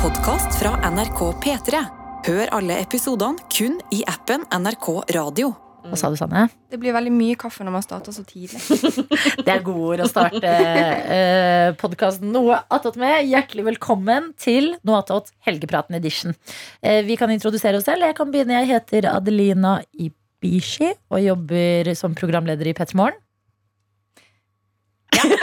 podkast 0.00 0.54
fra 0.56 0.70
NRK 0.88 1.18
P3. 1.44 1.80
Hør 2.24 2.50
alle 2.56 2.78
episodene 2.80 3.36
kun 3.52 3.74
i 3.92 3.98
appen 4.08 4.46
NRK 4.48 4.86
Radio. 5.12 5.50
Hva 5.84 5.98
sa 6.00 6.08
du, 6.08 6.16
Sanne? 6.16 6.46
Det 6.72 6.78
blir 6.80 6.94
veldig 6.96 7.12
mye 7.12 7.36
kaffe 7.40 7.66
når 7.66 7.74
man 7.74 7.84
starter 7.84 8.14
så 8.16 8.24
tidlig. 8.24 8.62
Det 9.44 9.52
er 9.52 9.60
gode 9.66 9.90
ord 9.90 10.04
å 10.06 10.08
starte 10.08 10.54
eh, 10.56 11.68
podkasten 11.80 12.32
Noe 12.32 12.62
attåt 12.72 12.96
med. 13.00 13.28
Hjertelig 13.28 13.66
velkommen 13.68 14.32
til 14.40 14.72
Noe 14.88 15.02
attåt 15.02 15.34
Helgepraten 15.44 15.98
edition. 16.00 16.32
Eh, 16.80 17.02
vi 17.04 17.20
kan 17.20 17.32
introdusere 17.36 17.76
oss 17.76 17.84
selv. 17.90 18.08
Jeg 18.08 18.16
kan 18.16 18.32
begynne. 18.32 18.56
Jeg 18.62 18.72
heter 18.72 19.10
Adelina 19.12 19.82
Ibishi 19.92 20.94
og 21.12 21.20
jobber 21.26 21.92
som 21.98 22.16
programleder 22.16 22.72
i 22.72 22.76
P3 22.78 22.96
Morgen. 22.96 23.20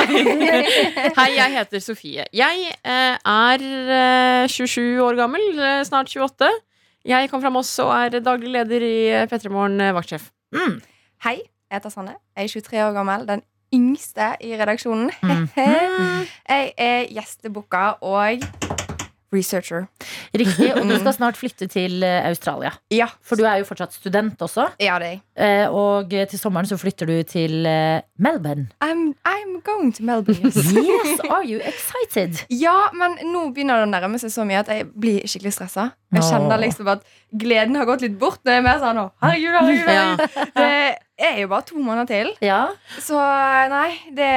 Hei, 1.18 1.32
jeg 1.36 1.54
heter 1.54 1.84
Sofie. 1.84 2.26
Jeg 2.36 2.72
eh, 2.86 3.18
er 3.18 3.64
eh, 3.64 4.48
27 4.50 5.02
år 5.04 5.18
gammel, 5.20 5.44
eh, 5.60 5.84
snart 5.88 6.12
28. 6.14 6.50
Jeg 7.08 7.30
kom 7.32 7.44
fra 7.44 7.52
Moss 7.54 7.72
og 7.84 7.92
er 7.96 8.20
daglig 8.24 8.52
leder 8.52 8.84
i 8.84 8.96
eh, 9.12 9.28
P3 9.30 9.52
Morgen 9.54 9.80
eh, 9.84 9.94
vaktsjef. 9.96 10.30
Mm. 10.56 10.80
Hei, 11.26 11.38
jeg 11.40 11.80
heter 11.80 11.94
Sanne. 11.94 12.18
Jeg 12.36 12.50
er 12.50 12.54
23 12.62 12.84
år 12.88 12.98
gammel. 12.98 13.28
Den 13.28 13.44
yngste 13.74 14.34
i 14.42 14.54
redaksjonen. 14.56 15.12
Mm. 15.24 15.48
Jeg 16.48 16.72
er 16.78 17.10
gjestebooka 17.12 17.98
og 18.00 18.46
researcher. 19.34 19.88
Riktig. 20.38 20.70
Og 20.78 20.88
du 20.88 20.96
skal 21.00 21.14
snart 21.20 21.38
flytte 21.40 21.68
til 21.72 22.04
eh, 22.06 22.24
Australia. 22.30 22.72
Ja, 22.94 23.10
For 23.22 23.36
du 23.40 23.44
er 23.48 23.60
jo 23.62 23.68
fortsatt 23.68 23.94
student 23.98 24.40
også. 24.42 24.70
ja 24.80 24.96
det 25.04 25.10
er. 25.16 25.20
Eh, 25.38 25.68
Og 25.74 26.10
til 26.10 26.40
sommeren 26.40 26.66
så 26.70 26.78
flytter 26.80 27.06
du 27.10 27.16
til 27.28 27.66
eh, 27.68 28.02
Melbourne. 28.18 28.70
I'm, 28.84 29.12
I'm 29.28 29.58
going 29.68 29.92
to 29.98 30.04
Melbourne. 30.04 30.40
Yes. 30.48 30.74
Yes, 30.88 31.20
are 31.30 31.44
you 31.46 31.60
excited? 31.60 32.40
Ja, 32.50 32.90
men 32.96 33.18
nå 33.34 33.48
begynner 33.54 33.82
det 33.82 33.88
å 33.88 33.92
nærme 33.92 34.20
seg 34.22 34.32
så 34.34 34.46
mye 34.48 34.62
at 34.64 34.70
jeg 34.72 34.88
blir 34.96 35.26
skikkelig 35.28 35.54
stressa. 35.58 35.90
Jeg 36.16 36.24
kjenner 36.24 36.60
liksom 36.62 36.88
at 36.92 37.04
gleden 37.36 37.76
har 37.76 37.86
gått 37.90 38.02
litt 38.06 38.16
bort. 38.20 38.40
Når 38.48 38.54
jeg 38.56 38.62
er 38.62 38.66
mer 38.66 38.80
sånn 38.82 39.00
«Å, 39.02 39.06
herregud, 39.26 39.58
herregud, 39.58 39.90
herregud. 39.92 41.04
Det 41.18 41.28
er 41.28 41.40
jo 41.42 41.50
bare 41.52 41.66
to 41.68 41.82
måneder 41.82 42.08
til. 42.10 42.32
Ja. 42.46 42.62
Så 43.04 43.18
nei, 43.74 43.90
det, 44.16 44.30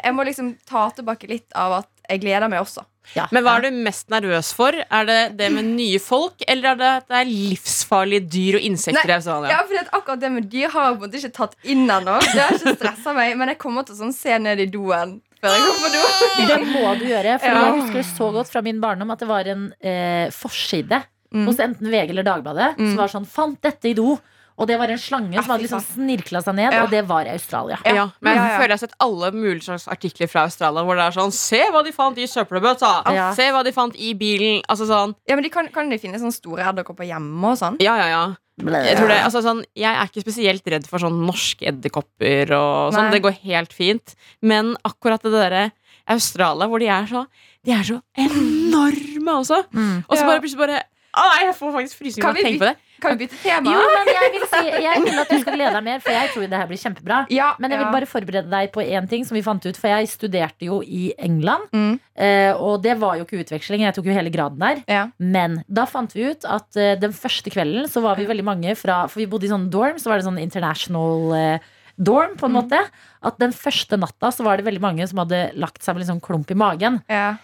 jeg 0.00 0.14
må 0.16 0.24
liksom 0.28 0.54
ta 0.68 0.86
tilbake 0.96 1.28
litt 1.30 1.52
av 1.58 1.80
at 1.82 1.90
jeg 2.10 2.22
gleder 2.24 2.48
meg 2.50 2.62
også. 2.64 2.86
Ja. 3.16 3.26
Men 3.32 3.42
hva 3.42 3.56
er 3.58 3.62
du 3.66 3.70
mest 3.84 4.08
nervøs 4.12 4.52
for? 4.54 4.72
Er 4.72 5.04
det 5.08 5.36
det 5.38 5.48
med 5.52 5.64
nye 5.64 5.98
folk, 5.98 6.42
eller 6.46 6.70
er 6.72 6.76
det 6.80 6.90
at 6.98 7.08
det 7.08 7.16
er 7.20 7.30
livsfarlige 7.30 8.28
dyr 8.30 8.58
og 8.60 8.66
insekter 8.70 9.04
i 9.04 9.08
Nei, 9.08 9.16
Australia? 9.16 9.50
Ja, 9.50 9.62
for 9.66 9.80
at 9.82 9.90
akkurat 9.98 10.20
det 10.20 10.30
med 10.32 10.50
dyr 10.52 10.68
har 10.70 10.86
jeg 10.90 10.98
på 10.98 11.04
en 11.04 11.10
måte 11.10 11.18
ikke 11.20 11.32
tatt 11.40 11.54
inn 11.64 11.86
ennå. 11.90 12.18
Det 12.20 12.40
har 12.44 12.56
ikke 12.58 12.76
stressa 12.78 13.14
meg, 13.16 13.36
men 13.40 13.48
jeg 13.48 13.58
kommer 13.58 13.86
til 13.88 13.94
å 13.96 14.00
sånn 14.04 14.14
se 14.14 14.38
ned 14.38 14.60
i 14.60 14.66
doen 14.66 15.20
før 15.40 15.54
jeg 15.56 15.62
går 15.64 15.78
på 15.80 15.90
do. 15.94 16.02
Det 16.50 16.58
må 16.68 16.98
du 17.00 17.04
gjøre. 17.08 17.38
For 17.40 17.48
Ja. 17.48 17.60
jeg 17.64 17.80
husker 17.80 18.02
så 18.14 18.32
godt 18.32 18.50
fra 18.52 18.60
min 18.62 18.80
barndom 18.80 19.10
at 19.10 19.18
det 19.18 19.28
var 19.28 19.48
en 19.48 19.72
eh, 19.80 20.28
forside 20.30 21.02
Mm. 21.30 21.44
hos 21.46 21.60
enten 21.62 21.86
VG 21.92 22.10
eller 22.10 22.24
Dagbladet 22.26 22.76
Mm. 22.76 22.88
som 22.90 22.96
var 22.98 23.06
sånn 23.08 23.24
'Fant 23.24 23.60
dette 23.62 23.84
i 23.86 23.94
do'. 23.94 24.18
Og 24.60 24.68
det 24.68 24.76
var 24.78 24.90
en 24.92 24.98
slange 25.00 25.32
Ja, 25.32 25.40
som 25.42 25.54
hadde 25.54 25.64
liksom 25.64 25.80
snirkla 25.80 26.42
seg 26.44 26.54
ned, 26.58 26.72
Ja. 26.74 26.82
og 26.84 26.90
det 26.92 27.00
var 27.08 27.24
i 27.24 27.32
Australia. 27.32 27.78
Ja, 27.86 28.10
men 28.20 28.34
jeg 28.34 28.36
Ja, 28.36 28.48
ja. 28.50 28.58
føler 28.58 28.68
jeg 28.68 28.76
har 28.76 28.82
sett 28.84 28.96
alle 29.00 29.30
mulige 29.32 29.64
slags 29.64 29.86
artikler 29.88 30.28
fra 30.28 30.42
Australia 30.44 30.84
hvor 30.84 30.96
det 31.00 31.06
er 31.08 31.16
sånn 31.16 31.32
Se 31.32 31.62
hva 31.72 31.82
de 31.82 31.92
fant 31.96 32.18
i 32.20 32.26
søppelbøtta! 32.28 32.92
Ja. 33.14 33.32
Se 33.34 33.48
hva 33.50 33.64
de 33.64 33.72
fant 33.72 33.96
i 33.96 34.12
bilen! 34.14 34.60
Altså 34.68 34.84
sånn 34.86 35.14
Ja, 35.26 35.34
men 35.34 35.42
de 35.44 35.48
kan, 35.50 35.68
kan 35.72 35.88
de 35.88 35.96
finne 35.98 36.20
sånne 36.20 36.36
store 36.36 36.60
edderkopper 36.68 37.08
hjemme 37.08 37.42
og 37.54 37.56
sånn? 37.58 37.80
Ja, 37.80 37.96
ja, 37.96 38.06
ja. 38.12 38.22
Jeg, 38.60 38.96
tror 38.98 39.08
det, 39.08 39.22
altså, 39.24 39.40
sånn, 39.40 39.64
jeg 39.74 39.88
er 39.96 40.04
ikke 40.10 40.20
spesielt 40.20 40.66
redd 40.68 40.86
for 40.86 40.98
sånn 41.00 41.24
norske 41.24 41.64
edderkopper 41.70 42.50
og 42.52 42.92
sånn. 42.92 43.06
Nei. 43.08 43.12
Det 43.16 43.22
går 43.24 43.38
helt 43.48 43.72
fint. 43.72 44.14
Men 44.42 44.76
akkurat 44.84 45.22
det 45.24 45.32
derre 45.32 45.72
Australia, 46.06 46.68
hvor 46.68 46.78
de 46.78 46.88
er 46.92 47.06
så 47.08 47.26
De 47.64 47.72
er 47.72 47.82
så 47.84 48.02
enorme 48.16 49.32
også. 49.40 49.64
Mm. 49.72 50.04
Og 50.08 50.16
så 50.16 50.20
Ja. 50.20 50.26
bare 50.26 50.40
plutselig 50.40 50.58
bare 50.58 50.82
Å, 51.10 51.22
jeg 51.40 51.54
får 51.58 51.72
faktisk 51.74 51.98
frysninger 51.98 52.22
Kan 52.22 52.30
av 52.30 52.36
å 52.36 52.44
tenke 52.44 52.60
på 52.60 52.68
det. 52.70 52.76
Kan 53.00 53.16
vi 53.16 53.24
bytte 53.26 53.38
tema? 53.42 53.72
Jo, 53.72 53.80
men 53.96 54.10
jeg 54.12 54.32
vil, 54.34 54.44
si, 54.52 54.64
jeg 54.84 55.02
vil 55.04 55.18
at 55.22 55.28
du 55.32 55.38
skal 55.40 55.54
glede 55.56 55.72
deg 55.78 55.84
mer, 55.84 56.00
for 56.04 56.10
jeg 56.12 56.28
tror 56.34 56.46
det 56.52 56.58
her 56.60 56.66
blir 56.70 56.80
kjempebra. 56.82 57.18
Ja, 57.30 57.54
Men 57.58 57.70
jeg 57.74 57.80
vil 57.80 57.92
bare 57.94 58.06
forberede 58.10 58.50
deg 58.50 58.70
på 58.72 58.84
én 58.84 59.08
ting 59.08 59.24
som 59.24 59.34
vi 59.34 59.42
fant 59.42 59.64
ut. 59.66 59.76
For 59.80 59.88
jeg 59.88 60.08
studerte 60.12 60.66
jo 60.68 60.80
i 60.82 61.12
England, 61.18 61.68
Mm. 61.72 61.98
eh, 62.16 62.52
og 62.54 62.82
det 62.82 62.98
var 63.00 63.16
jo 63.16 63.24
ikke 63.24 63.40
utveksling. 63.44 63.80
Jeg 63.86 63.94
tok 63.94 64.04
jo 64.06 64.12
hele 64.12 64.30
graden 64.30 64.58
der. 64.58 64.82
Ja. 64.88 65.08
Men 65.18 65.64
da 65.68 65.86
fant 65.86 66.12
vi 66.14 66.30
ut 66.30 66.44
at 66.44 66.76
eh, 66.76 66.94
den 67.00 67.12
første 67.12 67.50
kvelden 67.50 67.88
så 67.88 68.02
var 68.02 68.16
vi 68.16 68.26
veldig 68.26 68.44
mange 68.44 68.76
fra 68.76 69.06
For 69.08 69.20
vi 69.20 69.26
bodde 69.26 69.44
i 69.46 69.52
sånn 69.52 69.70
dorm, 69.70 69.96
så 69.98 70.10
var 70.10 70.18
det 70.18 70.26
sånn 70.26 70.40
international 70.42 71.32
eh, 71.34 71.58
dorm, 72.00 72.36
på 72.36 72.46
en 72.46 72.52
Mm. 72.52 72.62
måte. 72.62 72.78
At 73.22 73.38
den 73.38 73.52
første 73.52 73.98
natta 73.98 74.30
så 74.32 74.42
var 74.44 74.56
det 74.56 74.64
veldig 74.64 74.80
mange 74.80 75.06
som 75.08 75.18
hadde 75.18 75.52
lagt 75.54 75.82
seg 75.82 75.94
med 75.94 76.00
litt 76.04 76.08
sånn 76.10 76.20
klump 76.24 76.50
i 76.50 76.54
magen. 76.54 77.02
ja. 77.08 77.36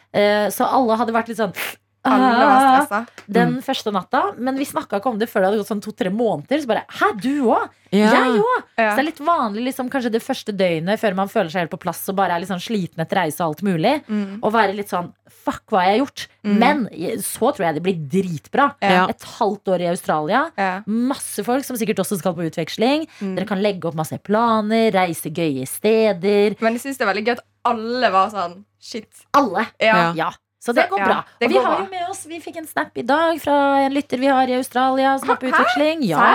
Så 0.50 0.64
alle 0.64 0.96
hadde 0.96 1.12
vært 1.12 1.28
litt 1.28 1.36
sånn 1.36 1.52
Alle 2.12 2.30
var 2.36 2.52
«Ah», 2.52 2.84
stressa. 2.86 3.00
den 3.38 3.56
første 3.64 3.92
natta. 3.94 4.22
Men 4.38 4.58
vi 4.60 4.66
snakka 4.68 5.00
ikke 5.00 5.12
om 5.12 5.18
det 5.18 5.28
før 5.30 5.42
det 5.42 5.50
hadde 5.50 5.60
gått 5.62 5.72
sånn 5.72 5.82
to-tre 5.84 6.12
måneder. 6.14 6.62
Så 6.62 6.70
bare 6.70 6.84
Hæ, 6.88 7.10
du 7.20 7.48
òg? 7.50 7.68
Ja. 7.94 8.10
Jeg 8.12 8.40
òg! 8.42 8.64
Ja. 8.76 8.90
Så 8.90 8.96
det 8.98 9.02
er 9.04 9.08
litt 9.10 9.22
vanlig 9.22 9.62
liksom, 9.68 9.90
kanskje 9.92 10.10
det 10.12 10.22
første 10.24 10.52
døgnet 10.52 11.00
før 11.00 11.14
man 11.18 11.30
føler 11.30 11.52
seg 11.52 11.64
helt 11.64 11.74
på 11.74 11.80
plass 11.84 12.02
og 12.10 12.16
bare 12.18 12.34
er 12.34 12.42
litt 12.42 12.50
sånn 12.50 12.62
sliten 12.62 13.02
etter 13.04 13.20
reise 13.22 13.40
og 13.42 13.54
alt 13.54 13.62
mulig. 13.66 13.94
Mm. 14.08 14.40
Og 14.42 14.52
være 14.54 14.76
litt 14.76 14.92
sånn 14.92 15.12
Fuck, 15.46 15.62
hva 15.70 15.82
jeg 15.84 15.86
har 15.86 15.94
jeg 15.94 16.00
gjort? 16.02 16.22
Mm. 16.42 16.56
Men 16.58 16.80
så 17.22 17.50
tror 17.54 17.64
jeg 17.66 17.76
det 17.76 17.82
blir 17.84 17.98
dritbra. 18.10 18.64
Ja. 18.82 19.04
Et 19.10 19.26
halvt 19.36 19.70
år 19.70 19.84
i 19.84 19.88
Australia. 19.92 20.40
Ja. 20.58 20.70
Masse 20.86 21.44
folk 21.46 21.66
som 21.66 21.78
sikkert 21.78 22.02
også 22.02 22.18
skal 22.18 22.34
på 22.34 22.46
utveksling. 22.48 23.06
Mm. 23.20 23.36
Dere 23.38 23.46
kan 23.46 23.62
legge 23.62 23.86
opp 23.86 23.98
masse 23.98 24.18
planer, 24.26 24.90
reise 24.94 25.30
gøye 25.30 25.66
steder. 25.70 26.58
Men 26.58 26.78
jeg 26.78 26.86
syns 26.88 26.98
det 26.98 27.06
er 27.06 27.12
veldig 27.12 27.26
gøy 27.28 27.36
at 27.36 27.44
alle 27.70 28.10
var 28.14 28.32
sånn 28.34 28.64
Shit. 28.86 29.08
Alle. 29.34 29.64
Ja. 29.82 30.12
Ja. 30.14 30.30
Så 30.66 30.74
det 30.76 30.88
går 30.90 30.98
bra. 31.04 31.20
det 31.40 31.46
Og 31.46 31.52
vi 31.54 31.60
har 31.62 31.68
bra. 31.70 31.78
jo 31.84 31.86
med 31.92 32.10
oss 32.10 32.24
Vi 32.26 32.40
fikk 32.42 32.56
en 32.60 32.66
snap 32.66 32.98
i 32.98 33.04
dag 33.06 33.38
fra 33.42 33.56
en 33.86 33.94
lytter 33.94 34.18
vi 34.20 34.26
har 34.32 34.50
i 34.50 34.58
Australia 34.58 35.14
som 35.22 35.30
er 35.30 35.38
på 35.40 35.48
utveksling. 35.52 36.02
Ja. 36.08 36.26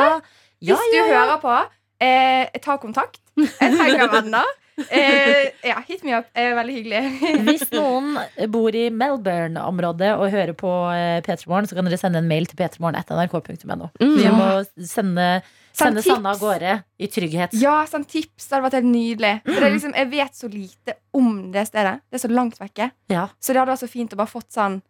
Ja, 0.62 0.75
Hvis 0.80 0.96
du 0.96 1.00
hører 1.12 1.38
på, 1.44 1.59
eh, 2.02 2.47
ta 2.64 2.78
kontakt. 2.81 3.19
Jeg 3.36 3.78
trenger 3.78 4.08
venner. 4.18 4.50
Eh, 4.90 5.52
ja, 5.68 5.75
hit 5.86 6.03
me 6.08 6.16
up. 6.18 6.25
Eh, 6.34 6.53
veldig 6.58 6.74
hyggelig. 6.74 7.02
Hvis 7.46 7.66
noen 7.75 8.16
bor 8.53 8.74
i 8.74 8.88
Melbourne-området 8.90 10.14
og 10.16 10.31
hører 10.34 10.53
på 10.58 10.72
eh, 10.96 11.19
P3 11.25 11.44
Morgen, 11.52 11.68
så 11.69 11.75
kan 11.78 11.86
dere 11.90 12.00
sende 12.02 12.22
en 12.24 12.30
mail 12.30 12.48
til 12.50 12.58
p3morgen.nrk.no. 12.62 13.90
Mm. 14.02 14.16
Vi 14.18 14.31
må 14.34 14.48
sende, 14.88 15.28
Send 15.73 15.97
sende 15.97 16.01
Sanne 16.03 16.29
av 16.33 16.39
gårde 16.39 16.83
i 16.99 17.07
trygghet. 17.07 17.53
Ja, 17.53 17.85
sånn 17.87 18.05
tips. 18.05 18.47
Det 18.47 18.55
hadde 18.57 18.63
vært 18.69 18.77
helt 18.79 18.91
nydelig. 18.91 19.33
For 19.45 19.59
det 19.59 19.67
er 19.69 19.75
liksom, 19.75 19.93
jeg 19.95 20.09
vet 20.11 20.33
så 20.35 20.49
lite 20.51 20.95
om 21.13 21.51
det 21.51 21.67
stedet. 21.67 22.01
Det 22.11 22.19
er 22.19 22.23
så 22.27 22.31
langt 22.33 22.57
vekke. 22.59 22.91
Ja. 23.09 23.27
Så 23.39 23.53
det 23.53 23.61
hadde 23.61 23.71
vært 23.73 23.83
så 23.85 23.89
fint 23.91 24.13
å 24.13 24.19
bare 24.19 24.27
fått 24.31 24.51
sånn 24.51 24.81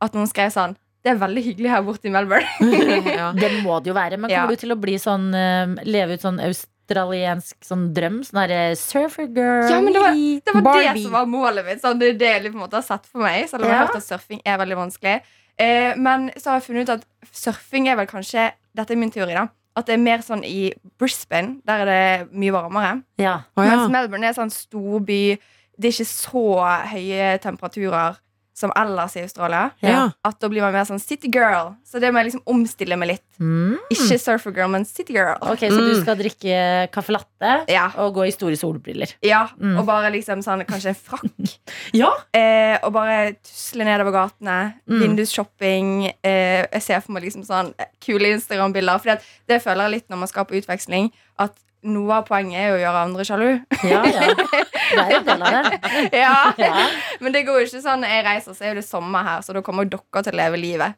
at 0.00 0.12
noen 0.14 0.28
skrev 0.30 0.52
sånn 0.54 0.76
Det 1.02 1.12
er 1.12 1.18
veldig 1.18 1.42
hyggelig 1.44 1.70
her 1.70 1.82
borte 1.86 2.06
i 2.06 2.10
Melbourne. 2.10 2.46
ja. 3.18 3.32
Det 3.32 3.50
må 3.62 3.78
det 3.82 3.92
jo 3.92 3.94
være. 3.94 4.18
Men 4.18 4.30
Ja. 4.30 4.42
kommer 4.42 4.56
du 4.56 4.60
til 4.64 4.72
å 4.74 4.80
bli 4.80 4.96
sånn 4.98 5.28
eh, 5.34 5.84
leve 5.86 6.14
ut 6.18 6.20
sånn 6.24 6.40
australiensk 6.42 7.56
sånn 7.64 7.84
drøm? 7.94 8.20
Sånn 8.26 8.40
derre 8.42 8.74
surfer 8.76 9.28
girl 9.30 9.70
Ja, 9.70 9.80
men 9.80 9.92
det 9.92 10.00
var- 10.02 10.14
Det 10.14 10.54
var 10.64 10.82
det 10.94 11.02
som 11.02 11.12
var 11.12 11.26
målet 11.26 11.64
mitt. 11.66 11.80
Sånn, 11.82 11.98
det 11.98 12.08
er 12.08 12.18
det 12.18 12.28
jeg 12.32 12.42
liksom 12.42 12.58
på 12.58 12.62
en 12.64 12.68
måte 12.70 12.78
har 12.82 12.82
sett 12.82 13.06
for 13.06 13.18
meg. 13.22 13.48
Selv 13.48 13.62
om 13.64 13.68
jeg 13.70 13.78
har 13.78 13.86
hørt 13.86 13.96
at 13.96 14.02
surfing 14.08 14.40
er 14.44 14.58
veldig 14.58 14.76
vanskelig. 14.76 15.20
Eh, 15.58 15.94
men 15.96 16.30
så 16.36 16.50
har 16.50 16.60
jeg 16.60 16.66
funnet 16.68 16.82
ut 16.88 16.90
at 16.90 17.04
surfing 17.32 17.88
er 17.88 17.96
vel 17.96 18.06
kanskje 18.06 18.52
Dette 18.74 18.92
er 18.92 18.96
min 18.96 19.10
teori, 19.10 19.34
da. 19.34 19.48
At 19.78 19.86
det 19.86 19.94
er 19.94 20.02
mer 20.02 20.22
sånn 20.26 20.42
i 20.46 20.72
Brisbane. 20.98 21.60
Der 21.68 21.84
er 21.84 21.88
det 21.88 22.32
mye 22.34 22.54
varmere. 22.54 22.96
Ja. 23.20 23.40
Oh, 23.54 23.62
ja. 23.62 23.76
Mens 23.76 23.92
Melbourne 23.94 24.26
er 24.26 24.36
sånn 24.36 24.50
storby. 24.52 25.38
Det 25.78 25.92
er 25.92 25.94
ikke 25.94 26.10
så 26.10 26.46
høye 26.90 27.28
temperaturer 27.44 28.18
som 28.58 28.72
ellers 28.76 29.14
i 29.16 29.22
Australia. 29.22 29.68
Ja. 29.84 30.08
At 30.26 30.40
da 30.42 30.48
blir 30.50 30.64
man 30.64 30.72
mer 30.74 30.84
sånn 30.88 30.98
city 31.00 31.28
girl. 31.30 31.76
Så 31.86 32.00
det 32.02 32.10
må 32.12 32.18
jeg 32.18 32.32
liksom 32.32 32.42
omstille 32.50 32.96
meg 32.98 33.12
litt. 33.12 33.24
Mm. 33.38 33.76
Ikke 33.94 34.18
surfer 34.18 34.50
girl, 34.56 34.72
men 34.72 34.84
city 34.88 35.14
girl. 35.14 35.36
Ok, 35.46 35.62
så 35.70 35.78
du 35.78 35.92
Mm. 35.94 36.02
skal 36.02 36.16
drikke 36.18 36.90
caffè 36.90 37.14
latte 37.14 37.52
Ja. 37.70 37.86
og 37.96 38.14
gå 38.18 38.26
i 38.26 38.32
store 38.34 38.56
solbriller. 38.58 39.14
ja. 39.22 39.46
Mm. 39.60 39.78
Og 39.78 39.86
bare 39.86 40.10
liksom 40.12 40.42
sånn 40.42 40.64
kanskje 40.66 40.88
en 40.90 40.94
frakk. 40.94 41.58
Ja. 41.94 42.10
Eh, 42.34 42.78
og 42.82 42.92
bare 42.92 43.34
tusle 43.44 43.84
nedover 43.86 44.12
gatene. 44.12 44.74
Mm. 44.88 45.00
Vindusshopping. 45.00 46.12
Eh, 46.24 46.66
jeg 46.72 46.82
ser 46.82 47.00
for 47.00 47.12
meg 47.12 47.22
liksom 47.24 47.44
sånn 47.46 47.72
kule 48.04 48.32
Instagram-bilder. 48.34 48.98
For 49.00 49.18
det 49.48 49.62
føler 49.62 49.86
jeg 49.88 49.92
litt 49.98 50.08
når 50.10 50.18
man 50.24 50.28
skal 50.28 50.44
på 50.48 50.58
utveksling. 50.60 51.10
At 51.38 51.54
noe 51.82 52.14
av 52.18 52.24
poenget 52.26 52.58
er 52.58 52.68
jo 52.72 52.76
å 52.78 52.82
gjøre 52.82 53.02
andre 53.06 53.24
sjalu. 53.28 53.50
Ja, 53.86 54.00
ja. 54.08 54.28
Det 54.88 55.02
er 55.02 55.12
jo 55.12 55.20
del 55.26 55.42
av 55.42 55.58
det. 55.58 55.92
ja. 56.22 56.38
Ja. 56.58 56.86
Men 57.22 57.34
det 57.36 57.44
går 57.46 57.60
jo 57.62 57.66
ikke 57.68 57.82
sånn 57.84 58.02
jeg 58.08 58.24
reiser, 58.26 58.56
så 58.56 58.64
er 58.70 58.80
det 58.80 58.86
sommer 58.88 59.22
her, 59.26 59.44
så 59.46 59.54
da 59.54 59.62
kommer 59.62 59.84
dere 59.88 60.22
til 60.26 60.34
å 60.34 60.40
leve 60.42 60.58
livet. 60.60 60.96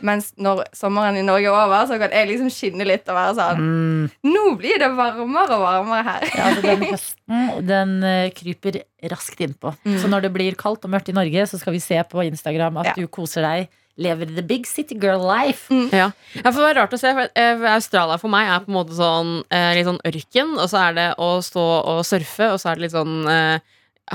Mens 0.00 0.30
når 0.40 0.62
sommeren 0.74 1.18
i 1.20 1.22
Norge 1.22 1.50
er 1.50 1.52
over, 1.52 1.84
så 1.86 1.98
kan 2.00 2.14
jeg 2.16 2.30
liksom 2.30 2.48
skinne 2.50 2.86
litt 2.88 3.04
og 3.12 3.18
være 3.18 3.34
sånn 3.36 3.58
Mm. 3.60 4.06
Nå 4.24 4.44
blir 4.58 4.80
det 4.80 4.88
varmere 4.96 5.58
og 5.58 5.62
varmere 5.66 6.02
her. 6.06 6.24
Ja, 6.32 6.46
altså 6.48 6.62
den 6.64 6.86
høsten 6.88 7.66
den 7.68 7.92
eh, 8.08 8.30
kryper 8.34 8.80
raskt 9.12 9.42
innpå. 9.44 9.74
Mm. 9.84 9.98
Så 10.00 10.08
når 10.10 10.24
det 10.26 10.32
blir 10.34 10.56
kaldt 10.58 10.88
og 10.88 10.94
mørkt 10.96 11.12
i 11.12 11.14
Norge, 11.14 11.44
så 11.46 11.60
skal 11.60 11.76
vi 11.76 11.82
se 11.84 12.00
på 12.08 12.24
Instagram 12.24 12.80
at 12.82 12.90
Ja. 12.92 12.96
du 12.96 13.06
koser 13.06 13.44
deg. 13.44 13.68
Lever 13.98 14.24
the 14.36 14.42
big 14.42 14.64
city 14.66 14.94
girl 14.96 15.20
life. 15.28 15.66
Ja. 15.92 16.10
ja, 16.34 16.48
for 16.50 16.62
det 16.62 16.70
er 16.70 16.78
rart 16.80 16.94
å 16.96 16.98
se. 17.00 17.10
For 17.12 17.28
eh, 17.36 17.60
Australia 17.74 18.16
for 18.18 18.32
meg 18.32 18.48
er 18.48 18.62
på 18.64 18.72
en 18.72 18.76
måte 18.78 18.96
sånn 18.96 19.34
eh, 19.52 19.74
litt 19.76 19.84
sånn 19.88 20.00
ørken, 20.08 20.54
og 20.58 20.70
så 20.72 20.80
er 20.88 20.94
det 20.96 21.08
å 21.20 21.28
stå 21.44 21.66
og 21.92 22.00
surfe, 22.08 22.48
og 22.54 22.58
så 22.62 22.70
er 22.72 22.80
det 22.80 22.86
litt 22.86 22.94
sånn 22.96 23.18
eh, 23.28 23.58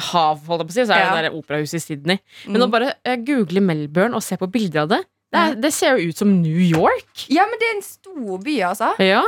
hav, 0.09 0.41
holdt 0.49 0.65
jeg 0.65 0.67
på 0.67 0.73
å 0.73 0.77
si, 0.79 0.85
så 0.89 0.95
er 0.95 0.97
det 0.97 1.05
Ja. 1.05 1.13
det 1.15 1.27
der 1.29 1.37
operahuset 1.37 1.77
i 1.77 1.83
Sydney. 1.85 2.19
Men 2.47 2.61
Mm. 2.61 2.65
å 2.67 2.71
bare 2.73 2.95
google 3.25 3.61
Melbourne 3.61 4.15
og 4.17 4.23
se 4.25 4.35
på 4.37 4.49
bilder 4.51 4.81
av 4.83 4.89
det, 4.95 5.03
det, 5.31 5.39
er, 5.43 5.55
det 5.61 5.73
ser 5.73 5.97
jo 5.97 6.09
ut 6.09 6.17
som 6.17 6.29
New 6.41 6.59
York. 6.63 7.27
Ja, 7.29 7.45
men 7.45 7.59
det 7.59 7.67
er 7.69 7.75
en 7.77 7.83
stor 7.85 8.37
by, 8.43 8.57
altså. 8.71 8.93
Ja, 9.03 9.21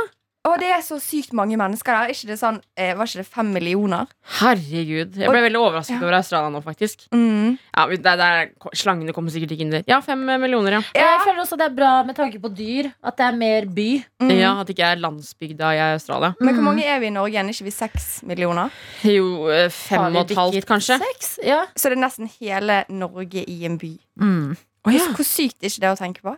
Og 0.48 0.54
det 0.58 0.70
er 0.72 0.80
så 0.80 0.96
sykt 1.04 1.34
mange 1.36 1.56
mennesker 1.60 1.92
der. 1.92 2.12
Ikke 2.14 2.26
det 2.30 2.38
sånn, 2.40 2.62
eh, 2.74 2.94
var 2.96 3.04
ikke 3.04 3.20
det 3.20 3.26
fem 3.28 3.50
millioner? 3.52 4.06
herregud. 4.40 5.16
Jeg 5.20 5.28
ble 5.28 5.42
veldig 5.44 5.58
overrasket 5.60 5.98
Ja. 6.00 6.06
over 6.06 6.14
Australia 6.16 6.48
nå, 6.54 6.62
faktisk. 6.64 7.02
Mm. 7.12 7.58
Ja, 7.76 7.86
det, 7.90 7.98
det 8.02 8.14
er, 8.24 8.48
Slangene 8.74 9.12
kommer 9.12 9.28
sikkert 9.30 9.52
ikke 9.52 9.60
inn 9.66 9.70
der. 9.74 9.84
Ja, 9.86 9.98
fem 10.00 10.22
millioner, 10.24 10.78
ja. 10.78 10.80
Ja. 10.96 11.10
Jeg 11.18 11.20
føler 11.26 11.42
også 11.44 11.58
det 11.60 11.66
er 11.66 11.74
bra 11.76 11.90
med 12.08 12.16
tanke 12.16 12.40
på 12.40 12.48
dyr, 12.56 12.88
at 13.04 13.16
det 13.18 13.26
er 13.26 13.36
mer 13.36 13.66
by. 13.66 13.88
Mm. 14.22 14.30
ja 14.38 14.54
at 14.60 14.66
det 14.66 14.76
ikke 14.78 14.88
er 14.94 15.02
landsbygda 15.02 15.74
i 15.76 15.82
Australia. 15.92 16.34
Men 16.40 16.54
hvor 16.54 16.62
Mm. 16.62 16.64
mange 16.70 16.84
er 16.86 16.98
vi 17.00 17.06
i 17.06 17.10
Norge 17.10 17.32
igjen? 17.36 17.48
Ikke 17.50 17.64
vi 17.64 17.70
seks 17.70 18.22
millioner? 18.22 18.70
Jo, 19.04 19.46
eh, 19.50 19.68
fem 19.68 20.16
og 20.16 20.30
et 20.30 20.36
halvt, 20.36 20.64
kanskje. 20.66 20.98
Seks? 21.04 21.38
Ja. 21.44 21.66
Så 21.76 21.90
det 21.90 21.98
er 21.98 22.06
nesten 22.08 22.30
hele 22.40 22.84
Norge 22.88 23.44
i 23.46 23.64
en 23.66 23.76
by. 23.78 23.98
Mm. 24.18 24.56
Oh, 24.86 24.92
ja. 24.94 25.00
Hvor 25.12 25.24
sykt 25.28 25.60
er 25.62 25.68
ikke 25.68 25.80
det 25.84 25.90
å 25.92 25.98
tenke 26.00 26.22
på? 26.24 26.36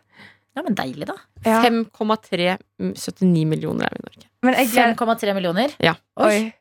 Ja, 0.53 0.63
men 0.63 0.77
deilig, 0.77 1.09
da. 1.09 1.17
Ja. 1.47 1.63
5,379 1.65 3.47
millioner 3.49 3.89
er 3.89 3.97
vi 3.97 4.03
i 4.03 4.07
Norge. 4.09 4.29
Men 4.45 4.59
jeg 4.59 4.71
5,3 4.75 5.35
millioner. 5.37 5.75
Ja. 5.83 5.95
Oi. 6.21 6.53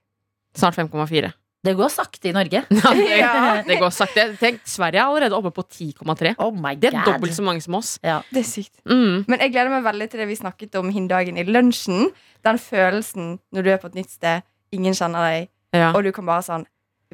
Snart 0.57 0.77
5,4. 0.79 1.31
Det 1.61 1.73
går 1.77 1.91
sakte 1.93 2.31
i 2.31 2.33
Norge. 2.33 2.63
Ja, 2.71 2.93
det, 2.97 3.65
det 3.69 3.77
går 3.81 3.91
sakte. 3.93 4.25
Tenk, 4.41 4.63
Sverige 4.65 5.01
er 5.03 5.11
allerede 5.11 5.37
oppe 5.37 5.51
på 5.53 5.63
10,3. 5.67 6.33
Oh 6.41 6.55
Det 6.79 6.89
er 6.89 7.03
dobbelt 7.05 7.35
så 7.35 7.45
mange 7.45 7.61
som 7.61 7.75
oss. 7.77 7.99
Det 8.01 8.41
er 8.41 8.47
sykt. 8.47 8.73
Mm. 8.89 9.25
Men 9.27 9.39
jeg 9.39 9.53
gleder 9.53 9.69
meg 9.69 9.85
veldig 9.85 10.09
til 10.09 10.23
det 10.23 10.27
vi 10.31 10.39
snakket 10.39 10.75
om 10.81 10.89
hin 10.89 11.07
dagen 11.11 11.37
i 11.37 11.45
lunsjen. 11.45 12.09
Den 12.43 12.57
følelsen 12.57 13.37
når 13.53 13.61
du 13.63 13.69
er 13.69 13.81
på 13.81 13.91
et 13.91 13.99
nytt 14.01 14.11
sted, 14.11 14.41
ingen 14.73 14.97
kjenner 14.97 15.27
deg, 15.27 15.49
Ja, 15.71 15.93
og 15.95 16.03
du 16.03 16.11
kan 16.11 16.25
bare 16.27 16.43
sånn 16.43 16.65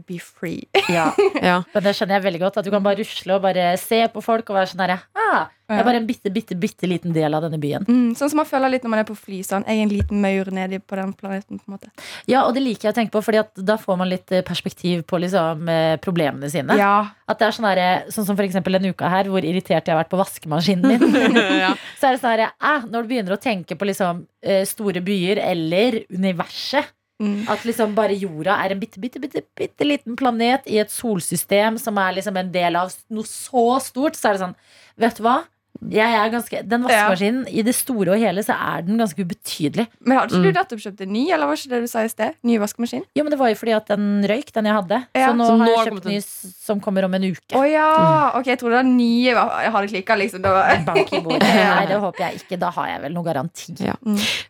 Be 0.06 0.20
free. 0.22 0.68
Ja. 0.90 1.10
ja. 1.42 1.62
Men 1.74 1.84
det 1.84 1.94
skjønner 1.98 2.20
jeg 2.20 2.26
veldig 2.28 2.42
godt. 2.46 2.58
At 2.62 2.66
du 2.68 2.72
kan 2.74 2.84
bare 2.86 3.00
rusle 3.02 3.38
og 3.38 3.42
bare 3.46 3.72
se 3.82 4.04
på 4.14 4.22
folk 4.22 4.50
og 4.52 4.60
være 4.60 4.70
sånn 4.72 4.84
herre 4.86 5.00
ah, 5.18 5.48
Jeg 5.68 5.82
er 5.82 5.88
bare 5.88 6.00
en 6.00 6.06
bitte, 6.08 6.30
bitte, 6.32 6.56
bitte 6.60 6.88
liten 6.88 7.16
del 7.16 7.34
av 7.34 7.44
denne 7.48 7.58
byen. 7.60 7.88
Mm, 7.90 8.12
sånn 8.16 8.30
som 8.32 8.40
man 8.40 8.48
føler 8.48 8.72
litt 8.76 8.86
når 8.86 8.94
man 8.94 9.02
er 9.02 9.08
på 9.10 9.16
fly. 9.18 9.40
Sånn. 9.48 9.66
Jeg 9.68 9.80
er 9.82 9.88
en 9.88 9.92
liten 9.92 10.22
maur 10.24 10.52
nedi 10.54 10.80
på 10.80 11.00
den 11.00 11.14
planeten. 11.18 11.60
på 11.60 11.66
en 11.68 11.76
måte 11.76 11.90
Ja, 12.30 12.44
og 12.46 12.54
det 12.56 12.64
liker 12.64 12.88
jeg 12.90 12.96
å 12.96 12.98
tenke 13.00 13.16
på, 13.18 13.24
Fordi 13.26 13.42
at 13.42 13.52
da 13.58 13.76
får 13.82 13.98
man 14.00 14.12
litt 14.12 14.32
eh, 14.32 14.46
perspektiv 14.48 15.02
på 15.10 15.20
liksom, 15.24 15.66
eh, 15.74 15.96
problemene 16.04 16.52
sine. 16.54 16.78
Ja, 16.80 16.94
At 17.28 17.42
det 17.42 17.50
er 17.50 17.58
sånn, 17.58 17.68
herre- 17.72 18.14
sånn 18.14 18.28
som 18.30 18.38
for 18.38 18.46
eksempel 18.46 18.78
denne 18.78 18.94
uka 18.94 19.10
her, 19.12 19.32
hvor 19.34 19.44
irritert 19.44 19.88
jeg 19.90 19.96
har 19.96 20.04
vært 20.04 20.14
på 20.14 20.22
vaskemaskinen 20.22 20.88
min. 20.88 21.42
ja. 21.64 21.74
så 22.00 22.12
er 22.12 22.16
det 22.16 22.22
sånn 22.22 22.36
herre 22.36 22.52
ah, 22.62 22.86
Når 22.86 23.04
du 23.04 23.12
begynner 23.16 23.36
å 23.36 23.42
tenke 23.42 23.76
på 23.76 23.90
liksom, 23.90 24.24
eh, 24.46 24.62
store 24.70 25.02
byer 25.04 25.42
eller 25.50 26.04
universet 26.14 26.94
mm. 27.24 27.48
At 27.52 27.66
liksom 27.68 27.96
bare 27.98 28.18
jorda 28.18 28.58
er 28.64 28.74
en 28.76 28.82
bitte, 28.82 29.02
bitte, 29.04 29.22
bitte, 29.24 29.44
bitte 29.58 29.88
liten 29.88 30.18
planet 30.20 30.68
i 30.70 30.80
et 30.82 30.94
solsystem 30.94 31.80
som 31.82 31.98
er 32.02 32.18
liksom 32.20 32.38
en 32.40 32.52
del 32.54 32.80
av 32.80 32.94
noe 33.14 33.28
så 33.28 33.68
stort, 33.84 34.18
så 34.20 34.30
er 34.30 34.38
det 34.38 34.46
sånn 34.46 34.58
Vet 34.98 35.20
du 35.20 35.26
hva? 35.28 35.44
Jeg 35.92 36.14
er 36.18 36.30
ganske, 36.34 36.62
den 36.68 36.84
vaskemaskinen, 36.84 37.48
i 37.50 37.62
det 37.62 37.76
store 37.76 38.16
og 38.16 38.20
hele, 38.22 38.42
så 38.44 38.56
er 38.58 38.82
den 38.88 38.98
ganske 38.98 39.20
ubetydelig. 39.24 39.88
Men 40.02 40.18
har 40.18 40.28
ikke 40.28 40.38
Mm. 40.38 40.44
du 40.44 40.52
nettopp 40.58 40.80
kjøpt 40.84 41.02
en 41.02 41.12
ny, 41.14 41.24
eller 41.32 41.46
var 41.48 41.54
ikke 41.56 41.70
det 41.70 41.82
du 41.82 41.88
sa 41.88 42.00
i 42.04 42.08
sted? 42.10 42.34
Ny 42.44 42.58
vaskemaskin? 42.60 43.04
Jo, 43.16 43.24
men 43.24 43.32
det 43.32 43.40
var 43.40 43.50
jo 43.50 43.56
fordi 43.56 43.76
at 43.76 43.88
den 43.88 44.24
røyk, 44.28 44.52
den 44.54 44.66
jeg 44.66 44.74
hadde. 44.74 45.00
Ja, 45.16 45.28
så 45.30 45.36
nå 45.38 45.46
så 45.48 45.58
har 45.58 45.68
jeg 45.68 45.94
kjøpt 45.94 46.06
en- 46.06 46.12
ny 46.12 46.20
som 46.22 46.80
kommer 46.82 47.04
om 47.06 47.14
en 47.14 47.24
uke. 47.24 47.54
Å 47.56 47.64
ja! 47.72 48.32
Ok, 48.40 48.46
jeg 48.46 48.60
trodde 48.60 48.82
den 48.84 48.98
nye 48.98 49.34
ny. 49.34 49.34
jeg 49.34 49.72
hadde 49.72 49.88
klikka, 49.88 50.18
liksom. 50.18 50.42
Da. 50.42 50.76
Bank 50.86 51.14
i 51.14 51.20
bordet. 51.22 51.42
Nei, 51.44 51.86
det 51.86 52.00
håper 52.00 52.20
jeg 52.26 52.42
ikke. 52.42 52.60
Da 52.60 52.70
har 52.72 52.88
jeg 52.88 53.02
vel 53.02 53.14
noe 53.14 53.24
garanti. 53.24 53.76
Ja. 53.80 53.94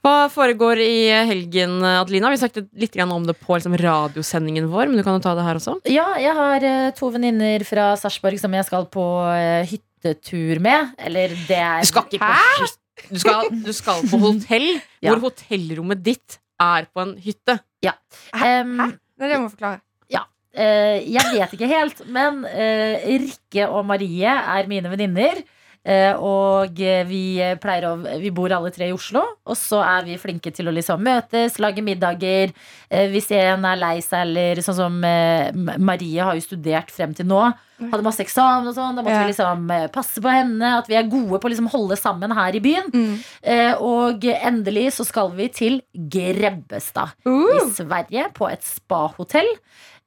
Hva 0.04 0.30
foregår 0.32 0.78
i 0.80 1.10
helgen, 1.28 1.82
Adelina? 1.84 2.30
Vi 2.32 2.38
snakket 2.38 2.70
litt 2.76 2.96
om 3.04 3.26
det 3.26 3.36
på 3.40 3.56
liksom, 3.58 3.76
radiosendingen 3.78 4.70
vår, 4.70 4.88
men 4.88 4.98
du 4.98 5.04
kan 5.04 5.14
jo 5.20 5.24
ta 5.24 5.36
det 5.36 5.44
her 5.44 5.56
også. 5.60 5.78
Ja, 5.86 6.16
jeg 6.18 6.34
har 6.34 6.64
eh, 6.64 6.92
to 6.92 7.10
venninner 7.12 7.64
fra 7.68 7.96
Sarpsborg 7.96 8.40
som 8.40 8.52
jeg 8.54 8.66
skal 8.66 8.86
på 8.86 9.04
eh, 9.36 9.66
hyttetur 10.07 10.59
med. 10.63 10.94
Eller 10.98 11.33
det 11.48 11.57
er 11.62 11.81
Du 11.81 11.88
skal 11.92 12.07
ikke 12.12 12.21
på 12.24 12.68
du 13.12 13.19
skal, 13.21 13.50
du 13.65 13.74
skal 13.77 14.01
på 14.09 14.18
hotell, 14.18 14.69
Ja. 15.06 15.12
hvor 15.13 15.27
hotellrommet 15.30 16.00
ditt 16.04 16.39
er 16.59 16.88
på 16.89 17.04
en 17.04 17.18
hytte. 17.21 17.59
Ja. 17.86 17.92
Hæ? 18.33 18.63
Hæ? 18.65 18.88
det 19.21 19.38
må 19.38 19.45
jeg 19.45 19.51
forklare. 19.54 19.81
Eh, 20.57 21.04
jeg 21.13 21.21
vet 21.36 21.51
ikke 21.54 21.68
helt, 21.69 22.00
men 22.09 22.39
eh, 22.50 23.04
Rikke 23.21 23.68
og 23.69 23.83
Marie 23.86 24.25
er 24.25 24.65
mine 24.65 24.89
venninner. 24.89 25.44
Eh, 25.88 26.12
og 26.19 26.81
eh, 26.84 27.06
vi 27.07 27.22
pleier 27.63 27.86
å 27.88 27.94
Vi 28.19 28.31
bor 28.36 28.51
alle 28.51 28.74
tre 28.75 28.89
i 28.89 28.95
Oslo, 28.95 29.22
og 29.48 29.56
så 29.56 29.80
er 29.86 30.04
vi 30.04 30.18
flinke 30.19 30.51
til 30.51 30.68
å 30.68 30.74
liksom 30.75 31.00
møtes, 31.06 31.56
lage 31.63 31.84
middager. 31.86 32.51
Eh, 32.92 33.07
hvis 33.13 33.31
en 33.38 33.63
er 33.69 33.80
lei 33.80 33.95
seg, 34.04 34.25
eller 34.25 34.60
sånn 34.66 34.75
som 34.81 35.00
Marie 35.00 36.19
har 36.24 36.36
jo 36.36 36.44
studert 36.44 36.92
frem 36.92 37.13
til 37.16 37.30
nå. 37.30 37.45
Hadde 37.78 38.04
masse 38.04 38.24
eksamen 38.24 38.68
og 38.68 38.74
sånn. 38.75 38.95
Da 38.98 39.04
måtte 39.06 39.13
Ja. 39.13 39.24
vi 39.24 39.31
liksom 39.31 39.68
passe 39.94 40.19
på 40.19 40.31
henne. 40.34 40.78
At 40.80 40.88
vi 40.89 40.95
er 40.98 41.07
gode 41.07 41.39
på 41.39 41.48
å 41.48 41.51
liksom 41.54 41.69
holde 41.69 41.95
sammen 41.95 42.33
her 42.33 42.56
i 42.57 42.60
byen. 42.63 42.90
Mm. 42.92 43.19
Eh, 43.44 43.74
og 43.80 44.25
endelig 44.25 44.94
så 44.98 45.06
skal 45.06 45.30
vi 45.31 45.48
til 45.48 45.81
Grebbestad 45.94 47.13
i 47.24 47.30
Uh, 47.30 47.69
Sverige 47.72 48.33
på 48.33 48.50
et 48.51 48.66
spahotell. 48.66 49.48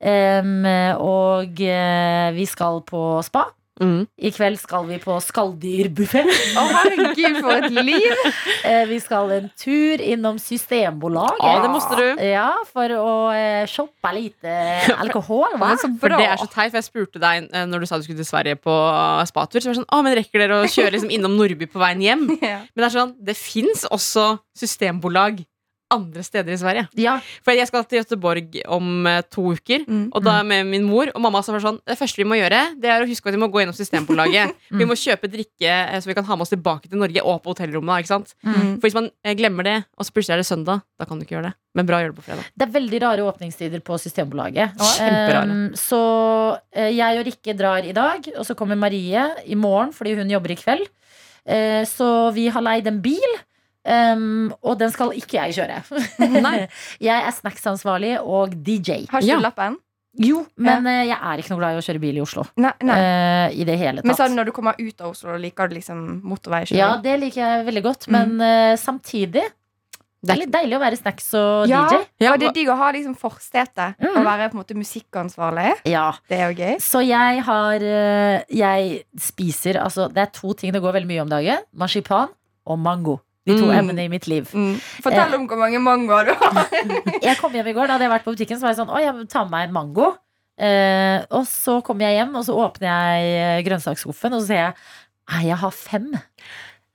Um, 0.03 0.65
og 0.99 1.61
eh, 1.61 2.33
vi 2.33 2.47
skal 2.49 2.83
på 2.83 3.23
spa. 3.23 3.47
Mm. 3.81 4.05
I 4.21 4.31
kveld 4.35 4.59
skal 4.61 4.85
vi 4.89 4.99
på 5.01 5.17
skalldyrbuffé. 5.25 6.23
Å, 6.61 6.65
herregud, 6.77 7.39
for 7.41 7.57
et 7.57 7.81
liv! 7.81 8.09
Eh, 8.61 8.83
vi 8.91 8.99
skal 9.01 9.31
en 9.33 9.47
tur 9.59 10.03
innom 10.05 10.37
Systembolaget. 10.39 11.41
Ja, 11.41 11.63
det 11.63 11.71
måste 11.73 11.97
du. 11.97 12.23
Ja, 12.29 12.51
for 12.69 12.93
å 12.93 13.13
eh, 13.33 13.65
shoppe 13.71 14.11
lite 14.13 14.53
alkohol. 15.01 15.57
Hva? 15.57 15.71
Men 15.81 15.97
For 16.03 16.13
det 16.13 16.27
er 16.27 16.37
så 16.41 16.49
teit, 16.51 16.69
for 16.75 16.79
jeg 16.79 16.87
spurte 16.87 17.23
deg 17.23 17.49
eh, 17.49 17.65
når 17.71 17.83
du 17.83 17.89
sa 17.89 17.99
du 17.99 18.05
skulle 18.05 18.21
til 18.21 18.29
Sverige 18.29 18.59
på 18.61 18.75
eh, 18.75 19.23
spatur. 19.31 19.63
Så 19.63 19.71
var 19.71 19.79
det 19.79 19.81
sånn, 19.81 19.89
å, 19.89 20.03
men 20.05 20.17
rekker 20.19 20.45
dere 20.45 20.61
å 20.61 20.69
kjøre 20.71 20.93
liksom 20.97 21.15
innom 21.17 21.39
Nordby 21.41 21.71
på 21.73 21.81
veien 21.83 22.05
hjem? 22.05 22.27
Ja. 22.51 22.61
Men 22.75 22.83
det 22.83 22.87
er 22.91 22.95
sånn, 22.95 23.17
det 23.31 23.37
fins 23.39 23.87
også 23.89 24.27
systembolag 24.61 25.41
andre 25.91 26.23
steder 26.25 26.55
i 26.55 26.59
Sverige. 26.61 26.87
Ja, 27.01 27.17
For 27.45 27.57
jeg 27.57 27.69
skal 27.69 27.85
til 27.89 28.01
Göteborg 28.01 28.57
om 28.71 29.07
eh, 29.11 29.21
to 29.33 29.45
uker. 29.57 29.85
Mm. 29.87 30.05
Og 30.15 30.23
da 30.25 30.41
med 30.47 30.69
min 30.71 30.87
mor 30.87 31.11
og 31.11 31.23
mamma 31.23 31.43
det 31.43 31.63
sånn 31.65 31.81
Det 31.87 31.97
første 31.99 32.21
vi 32.21 32.27
må 32.29 32.39
gjøre, 32.39 32.61
det 32.81 32.91
er 32.93 33.03
å 33.03 33.09
huske 33.09 33.31
at 33.31 33.37
vi 33.37 33.41
må 33.43 33.51
gå 33.51 33.63
gjennom 33.63 33.77
Systembolaget. 33.77 34.55
Vi 34.81 34.87
må 34.87 34.95
kjøpe 34.97 35.29
drikke 35.31 35.71
eh, 35.71 35.99
så 36.01 36.09
vi 36.09 36.15
kan 36.17 36.25
ha 36.25 36.37
med 36.37 36.47
oss 36.47 36.53
tilbake 36.53 36.89
til 36.89 37.01
Norge 37.01 37.23
og 37.27 37.41
på 37.43 37.53
hotellrommet. 37.53 38.05
Ikke 38.05 38.13
sant? 38.13 38.33
Mm. 38.47 38.79
For 38.79 38.87
hvis 38.87 38.97
man 38.97 39.11
eh, 39.27 39.35
glemmer 39.39 39.67
det, 39.67 39.75
og 39.99 40.07
så 40.07 40.15
plutselig 40.15 40.37
er 40.37 40.43
det 40.45 40.49
søndag, 40.49 40.85
da 41.01 41.09
kan 41.09 41.19
du 41.19 41.27
ikke 41.27 41.37
gjøre 41.37 41.51
det. 41.51 41.55
Men 41.77 41.89
bra 41.89 41.99
å 41.99 42.05
gjøre 42.05 42.15
det 42.15 42.21
på 42.21 42.27
fredag. 42.29 42.49
Det 42.55 42.67
er 42.67 42.73
veldig 42.77 43.03
rare 43.05 43.27
åpningstider 43.27 43.83
på 43.87 43.99
Systembolaget. 44.01 44.79
Um, 44.79 45.69
så 45.79 46.01
jeg 46.75 47.21
og 47.21 47.29
Rikke 47.29 47.55
drar 47.59 47.87
i 47.87 47.95
dag, 47.97 48.31
og 48.37 48.47
så 48.47 48.57
kommer 48.59 48.79
Marie 48.79 49.27
i 49.47 49.59
morgen 49.59 49.95
fordi 49.95 50.17
hun 50.19 50.33
jobber 50.33 50.55
i 50.55 50.59
kveld. 50.61 50.89
Så 51.91 52.09
vi 52.37 52.49
har 52.53 52.63
leid 52.63 52.89
en 52.91 52.99
bil. 53.03 53.39
Um, 53.85 54.51
og 54.61 54.75
den 54.81 54.91
skal 54.93 55.15
ikke 55.17 55.39
jeg 55.41 55.55
kjøre. 55.57 55.79
Nei. 56.45 56.67
jeg 57.01 57.17
er 57.25 57.33
snacksansvarlig 57.33 58.19
og 58.21 58.53
DJ. 58.67 59.07
Har 59.09 59.23
ikke 59.23 59.31
Ja. 59.31 59.39
du 59.41 59.47
lappen? 59.47 59.79
Jo, 60.19 60.41
men 60.59 60.85
ja. 60.91 61.05
jeg 61.07 61.17
er 61.23 61.39
ikke 61.39 61.53
noe 61.53 61.61
glad 61.61 61.77
i 61.77 61.79
å 61.79 61.85
kjøre 61.87 62.01
bil 62.03 62.17
i 62.19 62.23
Oslo. 62.25 62.43
Nei. 62.59 62.73
nei. 62.83 62.97
Uh, 62.99 63.55
I 63.63 63.65
det 63.69 63.77
hele 63.79 64.03
Men 64.03 64.11
tatt. 64.11 64.25
sånn 64.25 64.35
når 64.37 64.49
du 64.51 64.53
kommer 64.57 64.75
ut 64.81 65.01
av 65.01 65.13
Oslo, 65.15 65.37
liker 65.39 65.71
du 65.71 65.77
liksom 65.79 66.01
motorveikjøring? 66.27 66.81
Ja, 66.83 66.97
det 67.05 67.15
liker 67.23 67.41
jeg 67.45 67.67
veldig 67.71 67.83
godt, 67.87 68.09
men 68.11 68.35
uh, 68.43 68.75
samtidig 68.81 69.45
Det 70.21 70.35
er 70.35 70.41
litt 70.43 70.51
deilig 70.53 70.77
å 70.77 70.83
være 70.83 70.99
snacks 70.99 71.31
og 71.39 71.71
Ja, 71.71 71.85
DJ. 71.89 72.03
Ja, 72.27 72.33
og 72.35 72.43
det 72.43 72.51
er 72.51 72.57
digg 72.59 72.69
å 72.75 72.77
ha 72.83 72.91
liksom 72.93 73.15
forstetet. 73.17 73.95
Mm. 74.03 74.19
Å 74.21 74.25
være 74.27 74.51
på 74.51 74.59
en 74.59 74.61
måte 74.65 74.77
musikkansvarlig. 74.77 75.71
Ja. 75.89 76.11
Det 76.29 76.37
er 76.43 76.51
jo 76.51 76.59
gøy. 76.59 76.75
Så 76.85 77.01
jeg 77.07 77.41
har 77.47 77.87
eh, 77.95 78.43
Jeg 78.53 79.05
spiser 79.17 79.79
altså 79.81 80.11
Det 80.13 80.21
er 80.27 80.35
to 80.37 80.53
ting 80.59 80.75
det 80.77 80.83
går 80.85 80.99
veldig 80.99 81.09
mye 81.09 81.23
om 81.25 81.31
dagen. 81.33 81.65
Marsipan 81.73 82.29
og 82.69 82.79
mango. 82.83 83.17
De 83.49 83.55
to 83.57 83.67
Mm. 83.67 83.73
emnene 83.79 84.05
i 84.05 84.09
mitt 84.13 84.27
liv. 84.29 84.51
Mm. 84.53 84.75
Fortell 85.03 85.35
om 85.39 85.47
hvor 85.49 85.57
mange 85.59 85.79
mangoer 85.81 86.27
du 86.29 86.33
har. 86.37 86.67
Jeg 87.29 87.39
kom 87.41 87.53
hjem 87.57 87.71
i 87.71 87.73
går, 87.73 87.87
da 87.89 87.95
hadde 87.97 88.05
jeg 88.05 88.13
vært 88.13 88.27
på 88.27 88.35
butikken, 88.37 88.59
så 88.61 88.67
var 88.69 88.75
jeg 88.75 88.81
sånn 88.83 88.93
Å, 88.93 89.01
jeg 89.01 89.29
tar 89.33 89.47
med 89.49 89.55
meg 89.55 89.69
en 89.69 89.73
mango. 89.79 90.11
Eh, 90.61 91.23
og 91.33 91.47
så 91.49 91.79
kommer 91.83 92.05
jeg 92.05 92.19
hjem, 92.21 92.35
og 92.37 92.45
så 92.45 92.53
åpner 92.61 92.91
jeg 92.91 93.31
eh, 93.41 93.63
grønnsaksskuffen, 93.65 94.35
og 94.37 94.43
så 94.43 94.51
sier 94.51 94.61
jeg 94.67 94.75
Nei, 95.31 95.45
jeg 95.49 95.57
har 95.63 95.71
fem. 95.73 96.11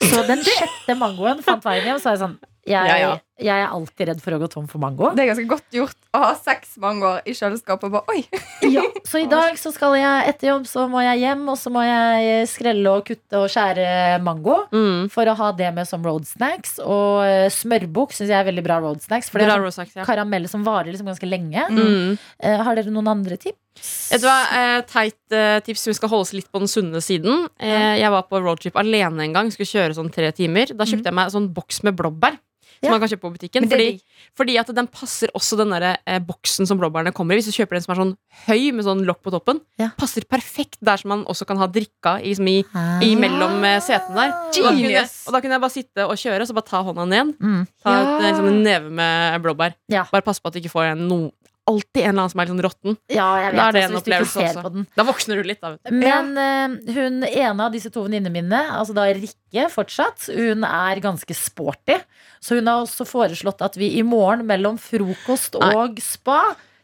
Så 0.03 0.21
den 0.27 0.43
sjette 0.45 0.93
mangoen 0.99 1.39
fant 1.41 1.63
veien 1.65 1.85
hjem, 1.87 1.97
så 2.03 2.11
er 2.11 2.17
jeg 2.17 2.21
sånn 2.27 2.37
jeg, 2.67 2.89
Ja, 2.91 2.97
ja. 2.99 3.11
Jeg 3.35 3.51
er 3.51 3.67
alltid 3.67 4.09
redd 4.09 4.21
for 4.23 4.35
å 4.35 4.39
gå 4.39 4.47
tom 4.51 4.67
for 4.71 4.79
mango. 4.79 5.09
Det 5.15 5.25
er 5.25 5.29
ganske 5.33 5.47
godt 5.49 5.75
gjort 5.75 5.97
å 6.15 6.21
ha 6.21 6.29
seks 6.39 6.77
mangoer 6.79 7.25
i 7.27 7.33
kjøleskapet. 7.35 7.91
Bare, 7.91 8.07
oi 8.13 8.23
Ja, 8.75 8.85
så 9.03 9.19
i 9.19 9.27
dag 9.31 9.57
så 9.59 9.73
skal 9.75 9.97
jeg 9.99 10.29
etter 10.31 10.53
jobb 10.53 10.69
så 10.69 10.85
må 10.91 11.03
jeg 11.03 11.19
hjem, 11.25 11.43
og 11.51 11.59
så 11.59 11.73
må 11.73 11.83
jeg 11.83 12.47
skrelle 12.51 12.93
og 12.95 13.03
kutte 13.09 13.41
og 13.41 13.51
skjære 13.51 14.21
mango. 14.23 14.61
Mm. 14.71 15.11
For 15.11 15.27
å 15.27 15.35
ha 15.41 15.51
det 15.57 15.73
med 15.75 15.89
som 15.89 16.05
road 16.05 16.23
snacks. 16.29 16.77
Og 16.79 17.25
eh, 17.27 17.49
smørbukk 17.51 18.15
syns 18.15 18.31
jeg 18.31 18.39
er 18.39 18.47
veldig 18.47 18.65
bra 18.65 18.79
road 18.83 19.03
snacks. 19.03 19.29
For 19.31 19.43
det 19.43 19.51
er 19.51 19.67
sånn 19.75 19.91
ja. 19.91 20.07
karamell 20.07 20.47
som 20.51 20.63
varer 20.65 20.93
liksom 20.93 21.11
ganske 21.11 21.29
lenge. 21.29 21.67
Mm. 21.75 22.15
Uh, 22.39 22.57
har 22.63 22.79
dere 22.79 22.93
noen 22.93 23.11
andre 23.11 23.39
tips? 23.41 23.59
Vet 23.75 24.23
du 24.23 24.27
hva, 24.29 24.39
eh, 24.55 24.79
Teit 24.87 25.35
eh, 25.35 25.59
tips, 25.65 25.87
vi 25.89 25.95
skal 25.97 26.11
holde 26.11 26.27
oss 26.29 26.33
litt 26.35 26.47
på 26.51 26.61
den 26.63 26.71
sunne 26.71 27.01
siden. 27.03 27.47
Eh, 27.59 27.99
jeg 27.99 28.11
var 28.13 28.27
på 28.29 28.39
roadtrip 28.39 28.77
alene 28.79 29.25
en 29.25 29.35
gang, 29.35 29.51
skulle 29.51 29.69
kjøre 29.69 29.97
sånn 29.97 30.11
tre 30.13 30.31
timer. 30.35 30.71
Da 30.71 30.87
kjøpte 30.87 31.11
jeg 31.11 31.17
meg 31.17 31.27
en 31.27 31.35
sånn 31.35 31.51
boks 31.55 31.83
med 31.83 31.97
blåbær. 31.99 32.39
Ja. 32.83 32.91
man 32.91 32.99
kan 32.99 33.09
kjøpe 33.09 33.21
på 33.27 33.31
butikken. 33.37 33.69
Fordi, 33.69 34.01
fordi 34.35 34.57
at 34.59 34.67
den 34.75 34.87
passer 34.87 35.27
også 35.35 35.57
den 35.57 35.69
der, 35.71 35.97
eh, 36.05 36.19
boksen 36.19 36.67
som 36.67 36.77
blåbærene 36.79 37.13
kommer 37.13 37.33
i. 37.33 37.39
Hvis 37.39 37.47
du 37.51 37.55
kjøper 37.55 37.77
den 37.77 37.81
som 37.85 37.93
er 37.95 38.01
sånn 38.01 38.15
høy 38.47 38.71
med 38.75 38.85
sånn 38.85 39.05
lokk 39.05 39.21
på 39.23 39.31
toppen, 39.31 39.61
Ja. 39.79 39.89
passer 39.97 40.21
perfekt 40.25 40.77
der 40.81 40.97
som 40.97 41.09
man 41.09 41.25
også 41.25 41.45
kan 41.47 41.57
ha 41.57 41.67
drikka 41.67 42.19
i, 42.21 42.33
liksom 42.35 42.47
i, 42.47 42.57
i 43.05 43.15
mellom 43.15 43.63
eh, 43.63 43.79
setene 43.79 44.15
der. 44.15 44.31
Og 44.31 44.53
da, 44.53 44.71
kunne, 44.75 45.05
og 45.27 45.33
da 45.33 45.41
kunne 45.41 45.55
jeg 45.57 45.61
bare 45.61 45.75
sitte 45.77 46.05
og 46.05 46.15
kjøre, 46.17 46.41
og 46.41 46.47
så 46.47 46.53
bare 46.53 46.69
ta 46.69 46.83
hånda 46.83 47.05
ned. 47.07 47.33
Mm. 47.39 47.67
Ta 47.83 47.95
et, 48.01 48.07
eh, 48.25 48.31
liksom 48.31 48.47
en 48.51 48.63
neve 48.63 48.89
med 48.91 49.41
blåbær. 49.41 49.73
Bare 50.11 50.21
pass 50.21 50.39
på 50.39 50.47
at 50.47 50.53
du 50.53 50.59
ikke 50.59 50.71
får 50.75 50.91
en 50.93 51.07
no, 51.07 51.31
alltid 51.67 52.01
en 52.03 52.09
eller 52.09 52.21
annen 52.23 52.29
som 52.33 52.39
er 52.41 52.45
litt 52.45 52.53
sånn 52.53 52.63
råtten. 52.65 52.97
Ja, 53.09 53.27
jeg 53.41 53.51
vet 53.51 53.57
Da 53.59 53.65
er 53.67 53.71
det 53.75 53.81
altså, 53.83 53.91
en 53.95 53.99
opplevelse 54.01 54.43
også. 54.45 54.71
den. 54.75 54.87
Da 54.95 55.05
våkner 55.07 55.41
du 55.41 55.47
litt, 55.49 55.61
da. 55.61 55.71
Men 55.91 56.29
eh, 56.37 56.93
hun 56.97 57.23
ene 57.25 57.65
av 57.65 57.73
disse 57.73 57.89
to 57.93 58.03
venninnene 58.05 58.31
mine, 58.35 58.61
altså 58.75 58.93
da 58.97 59.07
Rikke 59.15 59.65
fortsatt, 59.73 60.27
hun 60.35 60.63
er 60.67 61.01
ganske 61.03 61.35
sporty. 61.37 61.97
Så 62.39 62.59
hun 62.59 62.67
har 62.69 62.83
også 62.85 63.07
foreslått 63.09 63.63
at 63.65 63.75
vi 63.81 63.91
i 63.97 64.03
morgen 64.05 64.45
mellom 64.45 64.77
frokost 64.81 65.57
Nei. 65.59 65.71
og 65.75 65.99
spa 66.05 66.41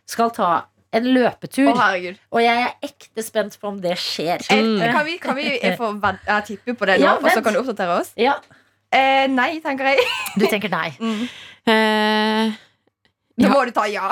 skal 0.09 0.31
ta 0.33 0.51
en 0.91 1.05
løpetur. 1.13 1.69
Å, 1.71 2.15
og 2.35 2.41
jeg 2.43 2.63
er 2.65 2.73
ekte 2.83 3.23
spent 3.23 3.53
på 3.61 3.69
om 3.69 3.77
det 3.79 3.93
skjer. 4.01 4.41
Mm. 4.51 4.81
Kan 4.91 5.05
vi, 5.07 5.17
kan 5.23 5.38
vi 5.38 5.45
få 5.77 5.93
ved- 6.01 6.25
jeg 6.27 6.43
tipper 6.50 6.75
på 6.81 6.89
det 6.89 6.97
nå, 7.00 7.05
Ja, 7.05 7.13
og 7.15 7.29
så 7.31 7.43
kan 7.45 7.53
du 7.55 7.61
oppdatere 7.61 8.01
oss? 8.01 8.11
Ja, 8.19 8.39
Eh, 8.91 9.23
nei, 9.31 9.61
tenker 9.63 9.88
jeg. 9.88 10.03
Du 10.35 10.43
tenker 10.51 10.67
nei. 10.69 10.89
Mm. 11.00 11.21
Eh, 11.71 12.51
Da 13.38 13.47
Ja. 13.47 13.51
må 13.53 13.61
du 13.65 13.71
ta 13.71 13.85
ja. 13.88 14.09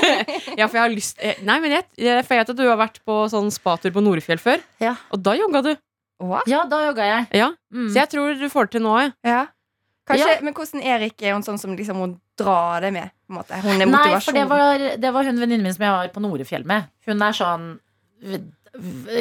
ja, 0.58 0.66
for 0.66 0.76
jeg 0.76 0.82
har 0.82 0.90
lyst 0.92 1.20
eh, 1.22 1.38
Nei, 1.46 1.58
men 1.62 1.70
jeg, 1.76 1.84
for 2.26 2.34
jeg 2.34 2.40
vet 2.42 2.50
at 2.50 2.56
du 2.58 2.64
har 2.68 2.76
vært 2.80 2.98
på 3.06 3.18
sånn 3.30 3.50
spatur 3.54 3.92
på 3.94 4.02
Norefjell 4.02 4.40
før. 4.42 4.62
Ja. 4.82 4.96
Og 5.14 5.22
da 5.22 5.36
jogga 5.38 5.62
du. 5.62 5.70
What? 6.22 6.48
Ja, 6.50 6.64
da 6.70 6.82
jogga 6.88 7.04
jeg. 7.06 7.28
Ja, 7.42 7.52
Mm. 7.76 7.90
Så 7.92 7.98
jeg 8.00 8.08
tror 8.14 8.34
du 8.40 8.46
får 8.48 8.66
det 8.68 8.70
til 8.78 8.82
nå. 8.86 8.92
jeg. 9.02 9.12
Ja. 9.28 9.46
Kanskje, 10.08 10.28
Ja. 10.36 10.40
Men 10.46 10.54
hvordan 10.54 10.82
Erik 10.86 11.22
er 11.22 11.34
hun 11.34 11.42
sånn 11.42 11.58
som 11.60 11.74
liksom 11.76 11.96
hun 12.00 12.12
drar 12.38 12.80
det 12.80 12.92
med? 12.94 13.10
På 13.26 13.34
en 13.34 13.38
måte. 13.40 13.58
Hun 13.60 13.82
er 13.82 13.86
Nei, 13.90 14.20
for 14.22 14.32
det 14.32 14.44
var, 14.48 14.78
det 15.02 15.10
var 15.12 15.24
hun 15.26 15.40
venninnen 15.42 15.62
min 15.66 15.74
som 15.74 15.82
jeg 15.84 15.92
var 15.96 16.08
på 16.14 16.22
Norefjell 16.22 16.64
med. 16.64 16.86
Hun 17.06 17.22
er 17.26 17.32
sånn 17.36 17.66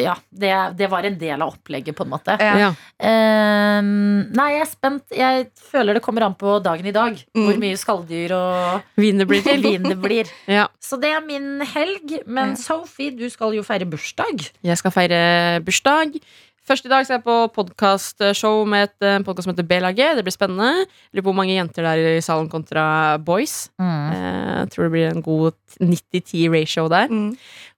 Ja, 0.01 0.15
det, 0.29 0.51
det 0.79 0.89
var 0.91 1.05
en 1.07 1.17
del 1.19 1.41
av 1.41 1.53
opplegget, 1.53 1.95
på 1.97 2.05
en 2.05 2.11
måte. 2.11 2.35
Ja. 2.41 2.71
Ehm, 2.99 4.31
nei, 4.35 4.47
jeg 4.55 4.63
er 4.63 4.69
spent. 4.69 5.03
Jeg 5.15 5.47
føler 5.71 5.97
det 5.97 6.03
kommer 6.05 6.25
an 6.27 6.35
på 6.39 6.57
dagen 6.65 6.87
i 6.89 6.93
dag. 6.95 7.17
Mm. 7.35 7.43
Hvor 7.47 7.59
mye 7.61 7.79
skalldyr 7.79 8.35
og 8.37 8.99
Vin 9.01 9.21
det 9.21 9.27
blir 9.29 9.45
til. 9.45 9.63
vin 9.69 9.85
det 9.87 9.99
blir. 10.01 10.31
Ja. 10.55 10.67
Så 10.83 10.99
det 11.01 11.11
er 11.15 11.23
min 11.25 11.61
helg. 11.73 12.19
Men 12.25 12.53
Ja. 12.55 12.61
Sophie, 12.61 13.11
du 13.15 13.25
skal 13.33 13.55
jo 13.57 13.63
feire 13.65 13.87
bursdag. 13.89 14.49
Jeg 14.65 14.77
skal 14.81 14.93
feire 14.93 15.21
bursdag. 15.65 16.19
Først 16.65 16.87
i 16.87 16.89
dag 16.89 17.05
skal 17.05 17.19
jeg 17.19 17.25
på 17.27 17.33
podkastshow 17.53 18.63
med 18.65 18.87
et 18.87 19.05
eh, 19.05 19.19
podcast 19.21 19.45
som 19.45 19.51
heter 19.53 19.67
B-laget. 19.69 20.17
Det 20.17 20.23
blir 20.25 20.33
spennende. 20.33 20.87
Lurer 21.13 21.21
på 21.21 21.29
hvor 21.29 21.37
mange 21.37 21.53
jenter 21.53 21.85
det 21.85 21.91
er 21.93 22.17
i 22.17 22.23
salen 22.25 22.47
kontra 22.49 22.85
boys. 23.21 23.67
Mm. 23.77 24.07
Jeg 24.15 24.71
tror 24.73 24.87
det 24.87 24.93
blir 24.95 25.11
en 25.11 25.25
god 25.25 25.53
90-10 25.77 26.47
ratio 26.55 26.87
der. 26.89 27.13
Mm. 27.13 27.35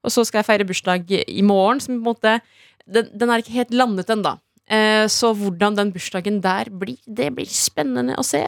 Og 0.08 0.14
så 0.16 0.24
skal 0.24 0.40
jeg 0.40 0.48
feire 0.48 0.68
bursdag 0.70 1.12
i 1.28 1.44
morgen, 1.44 1.84
som 1.84 1.98
på 1.98 2.00
en 2.00 2.08
måte 2.08 2.40
Den, 2.88 3.10
den 3.12 3.28
er 3.28 3.42
ikke 3.44 3.52
helt 3.52 3.74
landet 3.76 4.08
ennå. 4.08 4.38
Eh, 4.70 5.06
Så 5.08 5.32
hvordan 5.34 5.76
den 5.78 5.92
bursdagen 5.96 6.42
der 6.44 6.68
blir, 6.70 6.98
det 7.08 7.30
blir 7.36 7.48
spennende 7.48 8.18
å 8.20 8.24
se. 8.26 8.42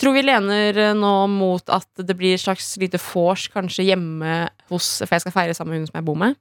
Tror 0.00 0.14
vi 0.16 0.22
lener 0.24 0.76
eh, 0.76 0.94
nå 0.96 1.26
mot 1.28 1.68
at 1.68 1.88
det 2.00 2.16
blir 2.16 2.34
et 2.34 2.40
slags 2.40 2.76
lite 2.80 3.00
vors 3.12 3.48
kanskje 3.52 3.84
hjemme 3.90 4.48
hos 4.70 5.02
For 5.04 5.14
jeg 5.14 5.26
skal 5.26 5.34
feire 5.34 5.54
sammen 5.54 5.76
med 5.76 5.84
hun 5.84 5.90
som 5.90 5.98
jeg 6.00 6.06
bor 6.08 6.16
med. 6.16 6.36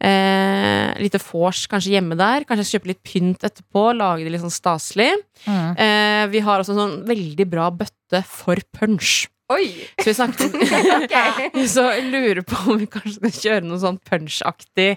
Eh, 0.00 0.94
lite 1.02 1.18
vors 1.26 1.64
kanskje 1.70 1.96
hjemme 1.96 2.16
der. 2.18 2.46
Kanskje 2.48 2.78
kjøpe 2.78 2.92
litt 2.92 3.02
pynt 3.02 3.42
etterpå. 3.44 3.88
Lage 3.98 4.22
det 4.24 4.32
litt 4.36 4.44
sånn 4.44 4.54
staselig. 4.54 5.10
Mm. 5.44 5.74
Eh, 5.74 6.24
vi 6.32 6.44
har 6.46 6.62
også 6.62 6.76
en 6.76 6.82
sånn 6.84 6.96
veldig 7.08 7.48
bra 7.50 7.68
bøtte 7.74 8.22
for 8.24 8.62
punch. 8.78 9.26
Oi! 9.48 9.68
Så 10.02 10.10
vi 10.10 10.14
snakket 10.14 10.56
Så 11.74 11.86
jeg 11.94 12.08
lurer 12.12 12.42
på 12.44 12.58
om 12.74 12.78
vi 12.82 12.86
kanskje 12.90 13.16
skal 13.16 13.32
kjøre 13.38 13.64
noe 13.68 13.80
sånn 13.80 13.96
punch-aktig 14.04 14.90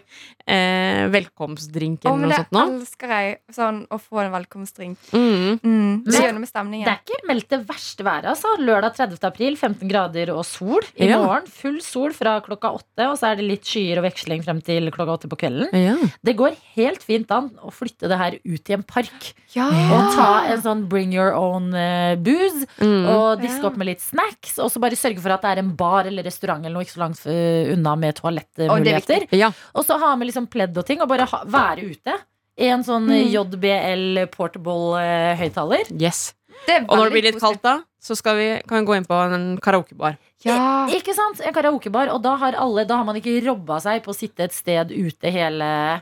eh, 0.52 1.06
velkomstdrink 1.14 2.04
eller 2.06 2.20
noe 2.20 2.32
det 2.34 2.40
sånt 2.42 2.56
nå. 2.58 2.64
elsker 2.82 3.14
jeg. 3.16 3.38
Sånn 3.56 3.80
å 3.88 4.00
få 4.02 4.22
en 4.26 4.34
velkomstdrink. 4.34 4.98
Mm. 5.16 5.60
Mm. 5.64 5.94
Det 6.08 6.20
gjør 6.26 6.36
noe 6.36 6.44
med 6.44 6.74
Det 6.82 6.92
er 6.92 7.00
ikke 7.00 7.20
meldt 7.30 7.48
det 7.54 7.62
verste 7.70 8.06
været. 8.08 8.28
Altså. 8.34 8.52
Lørdag 8.60 8.98
30. 9.00 9.22
april, 9.30 9.56
15 9.60 9.88
grader 9.92 10.34
og 10.36 10.44
sol. 10.48 10.84
I 11.00 11.08
Ja. 11.12 11.22
morgen 11.24 11.48
full 11.48 11.80
sol 11.86 12.12
fra 12.18 12.40
klokka 12.44 12.74
åtte, 12.76 13.08
og 13.08 13.18
så 13.20 13.32
er 13.32 13.40
det 13.40 13.48
litt 13.48 13.64
skyer 13.72 14.02
og 14.02 14.08
veksling 14.10 14.44
frem 14.44 14.60
til 14.66 14.92
klokka 14.92 15.16
åtte 15.20 15.32
på 15.32 15.40
kvelden. 15.46 15.72
Ja. 15.80 15.96
Det 16.24 16.36
går 16.40 16.58
helt 16.76 17.04
fint 17.04 17.32
an 17.32 17.52
å 17.64 17.72
flytte 17.72 18.10
det 18.12 18.18
her 18.20 18.36
ut 18.44 18.70
i 18.70 18.74
en 18.76 18.84
park. 18.84 19.32
Ja. 19.56 19.68
Og 19.68 20.12
ta 20.16 20.30
en 20.52 20.62
sånn 20.64 20.86
bring 20.92 21.14
your 21.16 21.32
own 21.36 21.74
eh, 21.76 22.16
booze. 22.20 22.68
Mm. 22.84 23.08
Og 23.16 23.42
diske 23.42 23.62
Ja. 23.64 23.68
opp 23.72 23.78
med 23.78 23.88
litt 23.88 24.02
snacks. 24.42 24.60
Og 24.60 24.72
så 24.72 24.80
bare 24.82 24.96
sørge 24.96 25.22
for 25.22 25.32
at 25.32 25.42
det 25.42 25.52
er 25.52 25.60
en 25.62 25.76
bar 25.76 26.06
eller 26.06 26.24
restaurant 26.24 26.64
eller 26.66 26.74
noe 26.76 26.84
ikke 26.84 26.96
så 26.98 27.04
langt 27.04 27.26
eh, 27.28 27.72
unna 27.74 27.96
med 27.96 28.16
toalettmuligheter. 28.16 28.66
er 28.66 29.02
toalettmuligheter. 29.02 29.38
ja. 29.38 29.52
Og 29.76 29.86
så 29.86 30.00
ha 30.00 30.16
med 30.16 30.28
liksom 30.28 30.48
pledd 30.48 30.78
og 30.78 30.86
ting, 30.86 31.02
og 31.02 31.08
bare 31.10 31.26
ha, 31.30 31.44
være 31.46 31.86
ute. 31.92 32.18
I 32.60 32.68
en 32.68 32.84
sånn 32.84 33.08
Mm. 33.08 33.32
JBL 33.32 34.26
portable 34.32 35.00
eh, 35.02 35.36
høyttaler. 35.38 35.88
Yes. 36.00 36.34
Og 36.68 36.96
når 36.98 37.06
det 37.10 37.12
blir 37.16 37.24
litt 37.24 37.40
kaldt, 37.42 37.62
da, 37.64 37.82
så 38.02 38.16
skal 38.16 38.36
vi, 38.38 38.62
kan 38.68 38.82
vi 38.82 38.86
gå 38.86 38.96
inn 38.98 39.06
på 39.08 39.16
en 39.34 39.58
karaokebar. 39.58 40.18
Ja. 40.44 40.86
Ikke 40.94 41.14
sant? 41.16 41.42
En 41.42 41.54
karaokebar. 41.54 42.12
Og 42.14 42.22
da 42.22 42.36
har 42.36 42.54
alle 42.58 42.86
Da 42.86 42.98
har 42.98 43.06
man 43.06 43.16
ikke 43.16 43.40
robba 43.46 43.80
seg 43.82 44.04
på 44.04 44.12
å 44.12 44.18
sitte 44.18 44.44
et 44.44 44.54
sted 44.54 44.92
ute 44.92 45.32
hele 45.32 46.02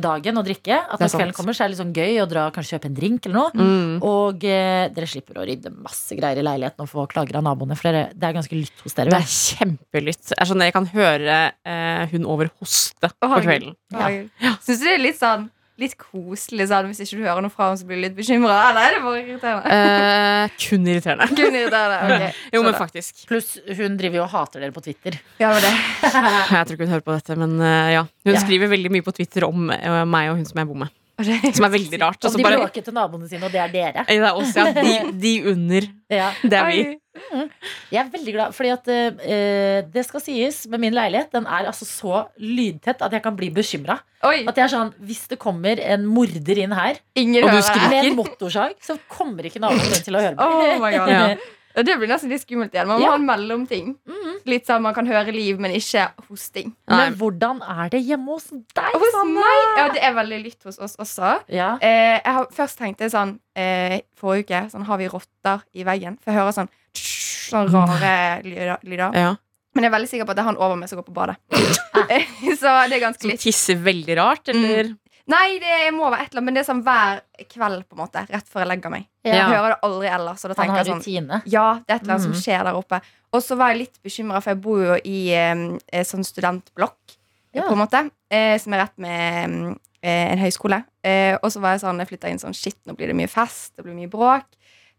dagen 0.00 0.40
og 0.40 0.46
drikke. 0.46 0.78
At 0.78 1.02
når 1.02 1.12
kvelden 1.12 1.34
kommer, 1.36 1.56
så 1.56 1.64
er 1.64 1.68
det 1.68 1.74
litt 1.74 1.82
sånn 1.82 1.96
gøy 1.96 2.20
å 2.22 2.28
dra 2.30 2.46
kanskje 2.54 2.76
kjøpe 2.76 2.90
en 2.90 2.96
drink 2.96 3.26
eller 3.28 3.36
noe. 3.36 3.50
Mm. 3.56 3.96
Og 4.06 4.46
eh, 4.48 4.86
dere 4.96 5.08
slipper 5.10 5.40
å 5.42 5.46
rydde 5.48 5.72
masse 5.74 6.16
greier 6.16 6.40
i 6.40 6.46
leiligheten 6.46 6.86
og 6.86 6.90
få 6.92 7.06
klager 7.10 7.40
av 7.40 7.44
naboene, 7.46 7.76
for 7.78 7.90
dere, 7.90 8.06
det 8.16 8.28
er 8.30 8.38
ganske 8.38 8.56
lytt 8.56 8.84
hos 8.84 8.96
dere. 8.96 9.12
Det 9.12 9.20
er 9.20 9.34
kjempelytt. 9.34 10.32
Er 10.36 10.48
sånn 10.48 10.64
Jeg 10.64 10.76
kan 10.76 10.88
høre 10.94 11.40
eh, 11.66 12.06
hun 12.14 12.28
over 12.28 12.52
hoste 12.60 13.12
på 13.12 13.28
Å, 13.28 13.42
kvelden. 13.44 13.76
Ja. 13.92 14.56
Syns 14.64 14.80
du 14.80 14.88
det 14.88 14.96
er 14.96 15.04
litt 15.04 15.20
sånn 15.20 15.50
Litt 15.76 15.92
koselig 16.00 16.70
sånn 16.70 16.86
hvis 16.88 17.02
ikke 17.04 17.18
du 17.18 17.24
hører 17.26 17.42
noe 17.44 17.52
fra 17.52 17.66
henne, 17.68 17.76
så 17.76 17.84
blir 17.84 17.98
du 18.00 18.04
litt 18.06 18.14
bekymra? 18.16 18.54
Eller 18.70 18.86
er 18.86 18.94
det 18.96 19.00
bare 19.04 19.18
irriterende? 19.26 19.74
Eh, 19.76 20.54
kun 20.62 20.86
irriterende. 20.88 21.26
Kun 21.36 21.58
irriterende. 21.60 21.98
ok. 22.16 22.38
Jo, 22.56 22.62
men 22.64 22.78
faktisk. 22.78 23.26
Pluss 23.28 23.50
hun 23.76 23.98
driver 24.00 24.22
jo 24.22 24.24
og 24.24 24.32
hater 24.32 24.64
dere 24.64 24.72
på 24.72 24.80
Twitter. 24.86 25.18
Ja, 25.42 25.50
det. 25.60 25.74
Jeg 26.56 26.62
tror 26.64 26.72
ikke 26.78 26.86
hun 26.86 26.94
hører 26.96 27.04
på 27.10 27.16
dette, 27.18 27.36
men 27.36 27.58
eh, 27.60 27.90
ja. 27.98 28.06
Hun 28.24 28.32
Ja. 28.38 28.40
skriver 28.46 28.72
veldig 28.72 28.94
mye 28.96 29.04
på 29.04 29.12
Twitter 29.20 29.44
om 29.50 29.68
eh, 29.76 30.00
meg 30.08 30.30
og 30.32 30.40
hun 30.40 30.48
som 30.48 30.62
jeg 30.64 30.70
bor 30.72 30.80
med. 30.86 30.94
Som 31.16 31.64
er 31.64 31.72
veldig 31.72 31.98
rart. 32.02 32.20
Og 32.28 32.34
de 32.36 32.44
bare, 32.44 32.58
bråker 32.60 32.84
til 32.84 32.94
naboene 32.96 33.28
sine, 33.30 33.46
og 33.48 33.52
det 33.54 33.60
er 33.62 33.72
dere. 33.72 34.04
Det 34.08 34.18
er 34.20 34.36
oss, 34.36 34.52
ja. 34.56 34.66
De, 34.76 34.92
de 35.16 35.32
under. 35.52 35.86
Ja. 36.12 36.28
Det 36.42 36.58
er 36.58 36.68
vi. 36.68 36.82
Oi. 36.90 37.46
Jeg 37.88 38.00
er 38.02 38.10
veldig 38.12 38.34
glad, 38.34 38.52
fordi 38.52 38.72
at 38.74 38.90
uh, 38.92 39.78
det 39.94 40.04
skal 40.04 40.20
sies 40.20 40.58
med 40.68 40.82
min 40.84 40.96
leilighet, 40.96 41.30
den 41.32 41.48
er 41.48 41.70
altså 41.70 41.88
så 41.88 42.26
lydtett 42.36 43.00
at 43.00 43.16
jeg 43.16 43.24
kan 43.24 43.38
bli 43.38 43.48
bekymra. 43.56 43.96
At 44.26 44.52
jeg 44.58 44.64
er 44.66 44.72
sånn, 44.72 44.92
hvis 45.08 45.24
det 45.30 45.38
kommer 45.40 45.80
en 45.80 46.04
morder 46.10 46.58
inn 46.58 46.72
her 46.74 46.96
Ingen 47.20 47.44
Og 47.46 47.52
du 47.54 47.60
skriker. 47.62 47.92
med 47.92 48.08
en 48.10 48.16
motorsag, 48.18 48.74
så 48.82 48.96
kommer 49.08 49.46
ikke 49.46 49.62
naboen 49.62 50.02
til 50.02 50.18
å 50.18 50.24
høre 50.24 50.34
meg. 50.36 50.42
Oh 50.44 50.82
my 50.82 50.90
God. 50.92 51.14
Ja. 51.14 51.28
Ja, 51.76 51.82
Det 51.84 51.96
blir 52.00 52.08
nesten 52.08 52.30
litt 52.32 52.40
skummelt 52.40 52.72
igjen. 52.72 52.86
Man 52.88 52.98
må 53.00 53.04
Ja. 53.04 53.10
ha 53.10 53.14
en 53.20 53.26
mellomting. 53.26 53.96
Mhm. 54.08 54.36
Litt 54.46 54.66
sånn 54.66 54.80
Man 54.82 54.94
kan 54.94 55.06
høre 55.06 55.32
liv, 55.34 55.58
men 55.60 55.72
ikke 55.72 56.08
hosting. 56.28 56.72
Nei. 56.88 57.10
Men 57.10 57.14
hvordan 57.18 57.60
er 57.62 57.90
det 57.90 58.00
hjemme 58.06 58.26
hos 58.32 58.46
deg, 58.48 58.92
Hos 58.94 59.12
Sanne? 59.12 59.34
meg 59.34 59.76
Ja, 59.76 59.88
det 59.92 60.02
er 60.02 60.14
veldig 60.14 60.42
lytt 60.44 60.62
hos 60.64 60.78
oss 60.78 60.96
også. 60.96 61.42
Ja. 61.48 61.76
Eh, 61.82 62.20
jeg 62.24 62.32
har 62.32 62.46
først 62.46 62.78
tenkt 62.78 62.98
det 62.98 63.12
sånn 63.12 63.38
eh, 63.54 64.00
Forrige 64.16 64.44
uke 64.46 64.70
sånn, 64.72 64.84
har 64.84 64.96
vi 64.98 65.08
rotter 65.08 65.62
i 65.74 65.84
veggen. 65.84 66.18
For 66.22 66.32
jeg 66.32 66.40
hører 66.40 66.52
sånn 66.52 66.68
tss, 66.94 67.50
Sånn 67.52 67.68
rare 67.70 68.42
lyder. 68.42 69.12
Ja. 69.14 69.36
Men 69.74 69.84
jeg 69.84 69.92
er 69.92 69.98
veldig 69.98 70.08
sikker 70.08 70.24
på 70.26 70.30
at 70.30 70.36
det 70.36 70.42
er 70.42 70.48
han 70.50 70.56
over 70.56 70.76
meg 70.76 70.88
som 70.88 70.98
går 70.98 71.04
på 71.06 71.12
badet. 71.14 71.36
Så 72.58 72.88
det 72.88 72.96
er 72.96 73.00
ganske 73.04 73.20
Som 73.20 73.30
litt 73.30 73.40
tisser 73.44 73.76
veldig 73.76 74.16
rart, 74.16 74.48
eller? 74.48 74.94
Nei, 75.26 75.58
det 75.58 75.90
må 75.90 76.06
være 76.06 76.22
et 76.22 76.30
eller 76.30 76.38
annet, 76.38 76.46
men 76.46 76.54
det 76.54 76.60
er 76.62 76.66
sånn 76.68 76.82
hver 76.86 77.20
kveld, 77.50 77.80
på 77.88 77.96
en 77.96 78.02
måte. 78.04 78.22
Rett 78.30 78.50
før 78.50 78.62
jeg 78.62 78.70
legger 78.70 78.92
meg. 78.92 79.06
Ja. 79.26 79.32
Jeg 79.34 79.48
hører 79.50 79.72
det 79.72 79.78
aldri 79.88 80.10
ellers. 80.14 80.44
Og 80.44 80.52
da 80.52 80.54
Han 80.54 80.60
tenker 80.60 80.76
har 80.76 80.84
jeg 80.84 80.92
sånn 80.92 81.00
rutine. 81.02 81.40
Ja, 81.50 81.64
det 81.80 81.90
er 81.90 81.96
et 81.96 82.04
eller 82.04 82.14
annet 82.14 82.28
mm. 82.28 82.36
som 82.36 82.44
skjer 82.44 82.68
der 82.68 82.78
oppe. 82.78 83.00
Og 83.34 83.42
så 83.42 83.58
var 83.58 83.72
jeg 83.72 83.80
litt 83.80 83.98
bekymra, 84.06 84.42
for 84.44 84.54
jeg 84.54 84.62
bor 84.62 84.84
jo 84.84 84.98
i 85.02 85.18
eh, 85.34 86.04
sånn 86.06 86.26
studentblokk, 86.26 87.16
Ja. 87.56 87.64
på 87.66 87.74
en 87.74 87.82
måte. 87.82 88.04
Eh, 88.30 88.54
som 88.62 88.76
er 88.76 88.84
rett 88.84 88.96
med 89.02 89.74
eh, 90.06 90.32
en 90.36 90.42
høyskole. 90.44 90.84
Eh, 91.02 91.34
og 91.40 91.50
så 91.50 91.62
var 91.64 91.74
jeg 91.74 91.82
sånn, 91.82 91.98
jeg 92.04 92.12
flytta 92.12 92.30
inn 92.30 92.42
sånn 92.42 92.54
Shit, 92.54 92.78
nå 92.86 92.94
blir 92.94 93.10
det 93.10 93.18
mye 93.18 93.30
fest, 93.30 93.74
det 93.74 93.86
blir 93.86 93.98
mye 93.98 94.12
bråk. 94.12 94.46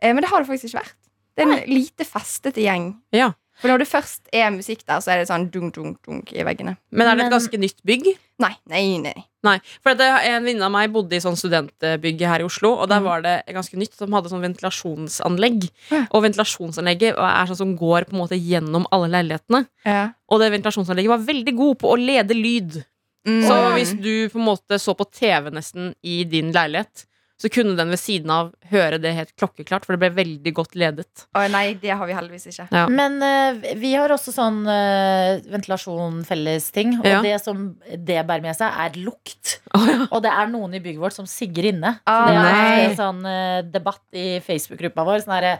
Eh, 0.02 0.12
men 0.12 0.26
det 0.26 0.32
har 0.34 0.44
det 0.44 0.52
faktisk 0.52 0.74
ikke 0.74 0.84
vært. 0.84 0.98
Det 1.38 1.46
er 1.46 1.54
en 1.54 1.70
lite 1.70 2.04
festete 2.10 2.64
gjeng. 2.66 2.96
Ja. 3.16 3.32
For 3.58 3.68
når 3.72 3.80
det 3.80 3.88
først 3.90 4.22
er 4.32 4.52
musikk 4.54 4.84
der, 4.86 5.00
så 5.02 5.12
er 5.14 5.18
det 5.22 5.28
sånn 5.30 5.50
dunk, 5.50 5.74
dunk, 5.74 5.98
dunk 6.06 6.32
i 6.34 6.44
veggene. 6.46 6.76
Men 6.92 7.08
er 7.08 7.16
det 7.16 7.26
et 7.26 7.32
Men- 7.32 7.40
ganske 7.40 7.58
nytt 7.60 7.82
bygg? 7.84 8.06
Nei, 8.40 8.54
nei, 8.70 8.98
nei. 9.02 9.26
Nei, 9.44 9.60
for 9.82 9.96
det, 9.96 10.06
En 10.28 10.44
venninne 10.44 10.62
av 10.62 10.72
meg 10.72 10.92
bodde 10.94 11.14
i 11.14 11.20
sånn 11.20 11.36
studentbygg 11.36 12.20
her 12.22 12.40
i 12.42 12.44
Oslo. 12.44 12.76
Og 12.78 12.88
der 12.90 13.00
Mhm. 13.00 13.04
var 13.04 13.22
det 13.22 13.44
ganske 13.50 13.74
nytt. 13.76 13.98
De 13.98 14.06
hadde 14.06 14.30
sånn 14.30 14.46
ventilasjonsanlegg. 14.46 15.70
Ja. 15.92 16.06
Og 16.12 16.24
ventilasjonsanlegget 16.24 17.18
er 17.18 17.48
sånn 17.48 17.58
som 17.58 17.78
går 17.78 18.06
på 18.10 18.14
en 18.14 18.20
måte 18.28 18.38
gjennom 18.40 18.86
alle 18.92 19.08
leilighetene. 19.10 19.68
Ja. 19.86 20.12
Og 20.30 20.40
det 20.40 20.52
ventilasjonsanlegget 20.52 21.08
var 21.08 21.26
veldig 21.34 21.56
god 21.58 21.80
på 21.80 21.92
å 21.94 21.98
lede 21.98 22.36
lyd. 22.36 22.84
Mm. 23.26 23.44
Så 23.48 23.56
hvis 23.76 23.94
du 24.02 24.30
på 24.30 24.40
en 24.40 24.46
måte 24.46 24.78
så 24.80 24.96
på 24.96 25.10
TV 25.12 25.50
nesten 25.52 25.94
i 26.04 26.24
din 26.24 26.52
leilighet, 26.54 27.06
så 27.38 27.50
kunne 27.54 27.76
den 27.78 27.92
ved 27.94 28.00
siden 28.02 28.32
av 28.34 28.48
høre 28.72 28.98
det 29.02 29.12
helt 29.14 29.34
klokkeklart, 29.38 29.86
for 29.86 29.94
det 29.94 30.00
ble 30.02 30.10
veldig 30.24 30.54
godt 30.58 30.74
ledet. 30.80 31.28
Å 31.38 31.44
nei, 31.54 31.76
det 31.78 31.92
har 31.94 32.08
vi 32.10 32.16
heldigvis 32.18 32.48
ikke. 32.50 32.66
Ja. 32.74 32.88
Men 32.90 33.20
uh, 33.22 33.60
vi 33.78 33.92
har 33.94 34.10
også 34.10 34.34
sånn 34.34 34.64
uh, 34.66 35.38
ventilasjon 35.54 36.24
felles-ting. 36.26 36.96
Og 37.04 37.06
Ja. 37.06 37.20
det 37.22 37.36
som 37.44 37.76
det 37.94 38.24
bærer 38.26 38.42
med 38.42 38.58
seg, 38.58 38.74
er 38.74 38.98
lukt. 39.06 39.60
Oh, 39.78 39.86
ja. 39.86 40.08
Og 40.10 40.24
det 40.26 40.32
er 40.34 40.50
noen 40.50 40.74
i 40.74 40.82
bygget 40.82 41.04
vårt 41.04 41.14
som 41.20 41.30
sigger 41.30 41.70
inne. 41.76 42.00
Ah, 42.10 42.26
det 42.32 42.42
er 42.42 42.82
en 42.90 42.98
sånn 42.98 43.22
uh, 43.26 43.62
debatt 43.70 44.02
i 44.18 44.40
Facebook-gruppa 44.42 45.06
vår. 45.06 45.22
Sånn 45.28 45.38
herre 45.38 45.56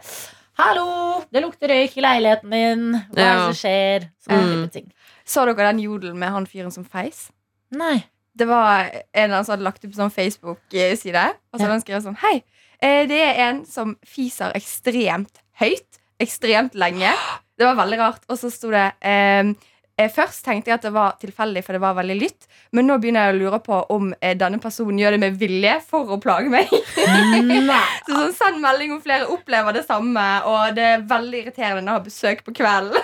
Hallo, 0.58 1.22
det 1.30 1.38
lukter 1.44 1.70
røyk 1.70 1.92
i 1.94 2.02
leiligheten 2.02 2.50
min. 2.50 2.86
Hva 3.14 3.22
er 3.22 3.36
det 3.36 3.42
som 3.46 3.58
skjer? 3.60 4.08
Sånne 4.26 4.38
Mm. 4.42 4.54
type 4.64 4.72
ting. 4.74 4.88
Så 5.24 5.44
dere 5.46 5.68
den 5.70 5.78
jodelen 5.84 6.18
med 6.18 6.32
han 6.34 6.46
fyren 6.50 6.72
som 6.74 6.82
feis? 6.82 7.28
Nei. 7.70 8.00
Det 8.38 8.46
var 8.46 8.86
en 8.86 9.24
eller 9.24 9.34
annen 9.34 9.46
som 9.46 9.56
hadde 9.56 9.66
lagt 9.66 9.82
ut 9.82 9.90
på 9.90 9.98
sånn 9.98 10.14
Facebook-side. 10.14 11.24
Og 11.50 11.58
så 11.58 11.64
hadde 11.64 11.74
han 11.74 11.84
skrevet 11.84 12.06
sånn 12.06 12.20
Hei, 12.22 12.36
eh, 12.78 13.02
det 13.10 13.18
er 13.24 13.42
en 13.48 13.64
som 13.66 13.96
fiser 14.06 14.54
ekstremt 14.58 15.42
høyt. 15.58 15.98
Ekstremt 16.22 16.78
lenge. 16.78 17.10
Det 17.58 17.66
var 17.66 17.74
veldig 17.78 17.98
rart. 17.98 18.22
Og 18.30 18.38
så 18.38 18.50
sto 18.54 18.70
det 18.70 18.84
eh, 19.02 19.50
eh, 19.98 20.10
Først 20.14 20.44
tenkte 20.46 20.70
jeg 20.70 20.78
at 20.78 20.86
det 20.86 20.94
var 20.94 21.16
tilfeldig, 21.18 21.64
for 21.66 21.74
det 21.74 21.82
var 21.82 21.96
veldig 21.98 22.16
lytt. 22.20 22.46
Men 22.74 22.86
nå 22.90 22.98
begynner 23.02 23.28
jeg 23.28 23.36
å 23.36 23.38
lure 23.42 23.60
på 23.66 23.80
om 23.94 24.12
eh, 24.20 24.36
denne 24.38 24.62
personen 24.62 24.98
gjør 25.02 25.16
det 25.16 25.22
med 25.26 25.38
vilje 25.40 25.74
for 25.90 26.14
å 26.14 26.20
plage 26.22 26.50
meg. 26.54 26.70
Så 28.08 28.14
sånn, 28.14 28.34
Send 28.38 28.62
melding 28.62 28.94
om 28.94 29.02
flere 29.02 29.26
opplever 29.34 29.74
det 29.74 29.84
samme, 29.88 30.26
og 30.48 30.74
det 30.78 30.90
er 30.94 31.06
veldig 31.10 31.42
irriterende 31.44 31.94
å 31.94 31.98
ha 31.98 32.04
besøk 32.04 32.44
på 32.46 32.54
kvelden. 32.56 33.02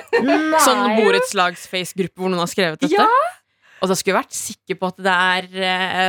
Sånn 0.62 0.94
borettslags-face-gruppe 1.00 2.22
hvor 2.22 2.30
noen 2.30 2.46
har 2.46 2.50
skrevet 2.54 2.86
dette. 2.86 3.02
Ja. 3.02 3.10
Og 3.84 3.90
da 3.90 3.96
skulle 3.98 4.14
jeg 4.16 4.22
vært 4.24 4.36
sikker 4.38 4.78
på 4.80 4.88
at 4.88 5.00
det 5.04 5.12
er 5.12 5.48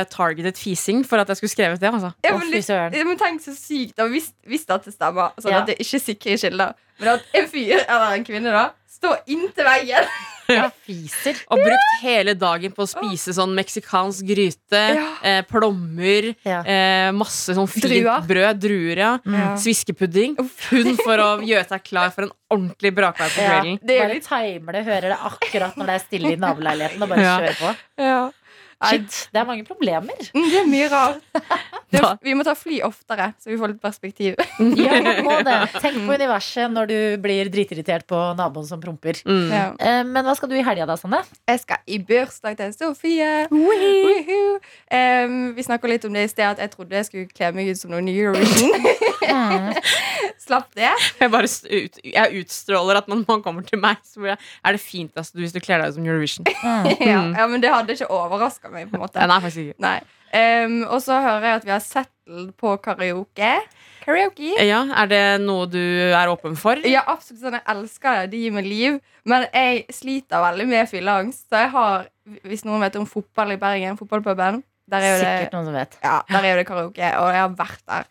uh, 0.00 0.04
targeted 0.08 0.56
fising 0.56 1.02
for 1.04 1.20
at 1.20 1.28
jeg 1.28 1.36
skulle 1.42 1.52
skrevet 1.52 1.82
det. 1.82 1.90
Altså. 1.92 2.12
Ja, 2.24 2.32
Å, 2.32 2.38
men, 2.40 2.48
litt- 2.54 2.70
ja, 2.72 3.04
men 3.04 3.18
tenk 3.20 3.42
så 3.44 3.52
sykt 3.52 3.98
da, 4.00 4.06
visste 4.08 4.78
at 4.78 4.86
det 4.88 4.94
stemmer. 4.96 5.34
Sånn 5.42 5.52
Ja. 5.52 5.60
at 5.60 5.68
det 5.68 5.76
ikke 5.84 6.00
er 6.00 6.04
sikre 6.06 6.38
kilder. 6.40 6.72
Men 7.02 7.12
at 7.18 7.28
en 7.36 7.50
fyr 7.52 7.82
eller 7.84 8.14
en 8.16 8.24
kvinne 8.24 8.54
da 8.54 8.70
står 8.96 9.20
inntil 9.28 9.68
veggen. 9.68 10.08
Jeg 10.48 10.70
fiser. 10.86 11.40
Og 11.50 11.58
brukt 11.58 11.92
hele 12.02 12.34
dagen 12.38 12.72
på 12.76 12.84
å 12.84 12.88
spise 12.90 13.34
sånn 13.34 13.54
meksikansk 13.56 14.26
gryte, 14.28 14.82
Ja. 14.94 15.06
eh, 15.22 15.42
plommer, 15.42 16.34
Ja. 16.46 16.60
eh, 16.62 17.10
masse 17.12 17.54
sånn 17.56 17.68
fint 17.68 17.84
Druer. 17.88 18.22
brød, 18.26 18.60
druer, 18.62 18.96
ja. 18.96 19.18
Mm. 19.26 19.56
Sviskepudding. 19.58 20.36
Hun 20.70 20.96
for 21.02 21.18
å 21.18 21.28
gjøre 21.42 21.66
seg 21.68 21.82
klar 21.84 22.10
for 22.14 22.22
en 22.28 22.32
ordentlig 22.50 22.94
brakvei 22.94 23.28
på 23.34 23.42
Ja. 23.42 23.50
kvelden. 23.60 23.78
Det 23.84 23.96
er 23.98 24.06
Bare 24.06 24.14
litt 24.14 24.28
timer 24.28 24.72
det, 24.72 24.84
hører 24.86 25.08
det 25.10 25.18
akkurat 25.18 25.74
når 25.76 25.86
det 25.86 25.94
er 25.94 26.04
stille 26.06 26.32
i 26.32 26.36
naboleiligheten. 26.46 27.02
Og 27.02 27.08
bare 27.08 27.20
Ja. 27.26 27.38
kjør 27.40 27.56
på. 27.60 27.76
ja. 27.98 28.30
Shit, 28.84 29.28
det 29.32 29.40
er 29.40 29.46
mange 29.48 29.64
problemer. 29.64 30.12
mm, 30.34 30.46
det 30.52 30.58
er 30.60 30.66
mye 30.68 30.88
rart. 30.92 31.22
Det, 31.86 32.00
vi 32.26 32.32
må 32.34 32.42
ta 32.42 32.50
fly 32.58 32.80
oftere, 32.82 33.28
så 33.38 33.46
vi 33.48 33.56
får 33.56 33.70
litt 33.70 33.80
perspektiv. 33.80 34.34
Ja, 34.58 34.96
man 35.00 35.20
må 35.24 35.36
det. 35.46 35.54
Tenk 35.84 36.00
på 36.02 36.16
universet 36.18 36.72
når 36.74 36.88
du 36.90 36.96
blir 37.22 37.48
dritirritert 37.48 38.02
på 38.10 38.18
naboen 38.36 38.66
som 38.66 38.80
promper. 38.82 39.20
Mm. 39.24 39.44
Ja. 39.54 39.68
Eh, 39.78 40.00
Men 40.04 40.26
hva 40.26 40.34
skal 40.36 40.50
du 40.50 40.56
i 40.58 40.64
helga 40.66 40.84
da, 40.90 40.96
Sanne? 40.98 41.22
Jeg 41.46 41.62
skal 41.62 41.78
i 41.86 42.00
bursdag 42.02 42.58
til 42.58 42.74
Sofie. 42.74 43.46
Um, 44.90 45.36
vi 45.54 45.62
snakka 45.64 45.88
litt 45.90 46.04
om 46.10 46.18
det 46.18 46.26
i 46.26 46.32
sted, 46.34 46.44
at 46.50 46.60
jeg 46.66 46.74
trodde 46.74 46.98
jeg 46.98 47.08
skulle 47.08 47.30
kle 47.30 47.52
meg 47.54 47.70
ut 47.70 47.80
som 47.80 47.94
New 47.94 48.12
Eurovision. 48.12 48.74
Mm. 49.30 49.70
Slapp 50.46 50.74
det. 50.76 50.90
Jeg 51.20 51.32
bare 51.32 51.48
ut, 51.48 52.02
jeg 52.02 52.42
utstråler 52.42 53.00
at 53.00 53.08
når 53.10 53.22
man 53.26 53.42
kommer 53.46 53.64
til 53.66 53.80
meg, 53.82 54.02
så 54.06 54.26
jeg, 54.32 54.38
er 54.66 54.76
det 54.76 54.82
fintest 54.82 55.38
hvis 55.38 55.54
du 55.54 55.62
kler 55.62 55.82
deg 55.82 55.94
ut 55.94 55.98
som 56.00 56.06
Eurovision. 56.06 56.46
Mm. 56.50 56.90
Ja, 57.00 57.22
ja, 57.40 57.46
Men 57.50 57.62
det 57.64 57.72
hadde 57.72 57.96
ikke 57.96 58.10
overraska 58.14 58.65
meg. 58.72 58.90
på 58.90 58.96
en 58.98 59.02
måte 59.06 59.26
Nei, 59.26 59.40
faktisk 59.44 59.64
ikke. 59.70 59.80
Nei. 59.86 59.96
Um, 60.36 60.78
og 60.90 61.00
så 61.04 61.20
hører 61.22 61.44
jeg 61.46 61.60
at 61.60 61.64
vi 61.64 61.70
har 61.72 61.80
settled 61.84 62.48
på 62.60 62.74
karaoke. 62.84 63.52
Karaoke. 64.04 64.52
Ja, 64.66 64.82
Er 65.02 65.06
det 65.10 65.22
noe 65.42 65.66
du 65.70 65.78
er 66.12 66.28
åpen 66.30 66.56
for? 66.58 66.76
Ja, 66.86 67.02
absolutt 67.06 67.40
sånn, 67.42 67.56
Jeg 67.58 67.64
elsker 67.72 68.20
det. 68.22 68.30
Det 68.34 68.40
gir 68.44 68.52
meg 68.52 68.66
liv. 68.68 68.98
Men 69.24 69.46
jeg 69.54 69.86
sliter 69.94 70.42
veldig 70.44 70.66
med 70.70 70.88
fylleangst. 70.90 71.46
Så 71.48 71.62
jeg 71.64 71.70
har, 71.72 72.06
hvis 72.44 72.64
noen 72.66 72.84
vet 72.84 72.98
om 73.00 73.06
fotball 73.06 73.54
i 73.56 73.60
Bergen, 73.62 73.96
fotballpuben, 73.98 74.62
der 74.86 75.02
er 75.02 75.10
jo 75.16 75.18
det, 75.22 75.32
Sikkert 75.32 75.56
noen 75.56 75.64
som 75.70 75.74
vet. 75.74 75.96
ja, 76.04 76.20
der 76.30 76.44
er 76.44 76.52
jo 76.52 76.58
det 76.60 76.66
karaoke. 76.68 77.08
Og 77.22 77.32
jeg 77.34 77.42
har 77.42 77.56
vært 77.58 77.82
der 77.90 78.06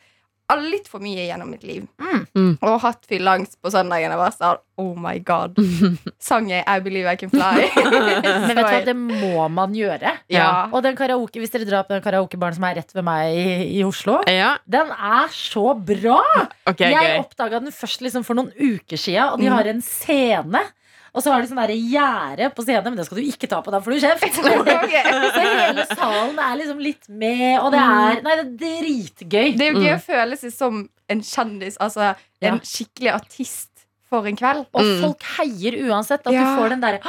litt 0.61 0.85
for 0.87 1.01
mye 1.01 1.23
gjennom 1.25 1.49
mitt 1.49 1.63
liv. 1.65 1.87
Mm. 1.97 2.25
Mm. 2.37 2.51
Og 2.61 2.75
hatt 2.83 3.05
fylleangst 3.09 3.57
på 3.65 3.71
søndagen. 3.73 4.11
Jeg 4.13 4.19
var 4.19 4.31
sånn 4.35 4.59
Oh 4.77 4.91
my 4.99 5.17
god. 5.25 5.55
Sang 6.21 6.49
jeg 6.51 6.61
I 6.67 6.79
Believe 6.85 7.07
I 7.09 7.15
Can 7.17 7.31
Fly? 7.31 7.65
Men 8.45 8.51
vet 8.53 8.57
du 8.57 8.61
hva, 8.61 8.83
det 8.85 8.95
må 8.99 9.47
man 9.49 9.73
gjøre. 9.73 10.11
ja. 10.29 10.67
Og 10.71 10.83
den 10.85 10.95
karaoke, 10.99 11.39
hvis 11.41 11.49
dere 11.53 11.65
drar 11.65 11.87
på 11.87 11.95
den 11.95 12.03
karaokebaren 12.05 12.55
som 12.59 12.67
er 12.69 12.75
rett 12.81 12.93
ved 12.93 13.07
meg 13.07 13.33
i, 13.39 13.79
i 13.79 13.83
Oslo, 13.87 14.19
Ja, 14.29 14.57
den 14.67 14.91
er 14.93 15.31
så 15.33 15.73
bra! 15.79 16.19
Okay, 16.67 16.91
Jeg 16.91 17.01
gøy. 17.15 17.19
oppdaga 17.23 17.59
den 17.63 17.71
først 17.73 18.03
liksom 18.05 18.25
for 18.27 18.35
noen 18.37 18.51
uker 18.53 18.99
siden, 18.99 19.31
og 19.33 19.39
de 19.41 19.47
Mm. 19.49 19.55
har 19.57 19.71
en 19.71 19.81
scene. 19.81 20.61
Og 21.15 21.23
så 21.23 21.31
har 21.31 21.41
de 21.41 21.47
sånn 21.47 21.61
gjerde 21.71 22.49
på 22.55 22.63
scenen, 22.65 22.89
men 22.91 22.97
det 22.99 23.05
skal 23.07 23.21
du 23.21 23.23
ikke 23.23 23.47
ta 23.47 23.61
på, 23.63 23.71
da 23.71 23.79
får 23.79 23.95
du 23.95 23.99
kjeft. 24.03 24.39
okay. 24.83 25.03
Så 25.31 25.43
hele 25.45 25.85
salen 25.95 26.39
er 26.43 26.57
liksom 26.59 26.81
litt 26.83 27.07
med, 27.07 27.59
og 27.61 27.71
det 27.71 27.79
er 27.79 28.19
Nei, 28.25 28.35
det 28.35 28.41
er 28.41 28.49
dritgøy. 28.83 29.47
Det 29.55 29.69
er 29.69 29.71
jo 29.71 29.79
gøy 29.79 29.91
Mm. 29.93 29.95
å 29.95 30.03
føle 30.03 30.37
seg 30.41 30.51
som 30.53 30.81
en 31.09 31.21
kjendis, 31.21 31.77
altså 31.79 32.11
Ja. 32.43 32.51
en 32.51 32.59
skikkelig 32.59 33.13
artist 33.13 33.85
for 34.09 34.27
en 34.27 34.35
kveld. 34.35 34.65
Og 34.73 34.81
Mm. 34.83 35.01
folk 35.05 35.23
heier 35.37 35.79
uansett. 35.87 36.25
At 36.27 36.33
Ja. 36.33 36.43
du 36.43 36.61
får 36.61 36.69
den 36.75 36.81
derre 36.81 36.99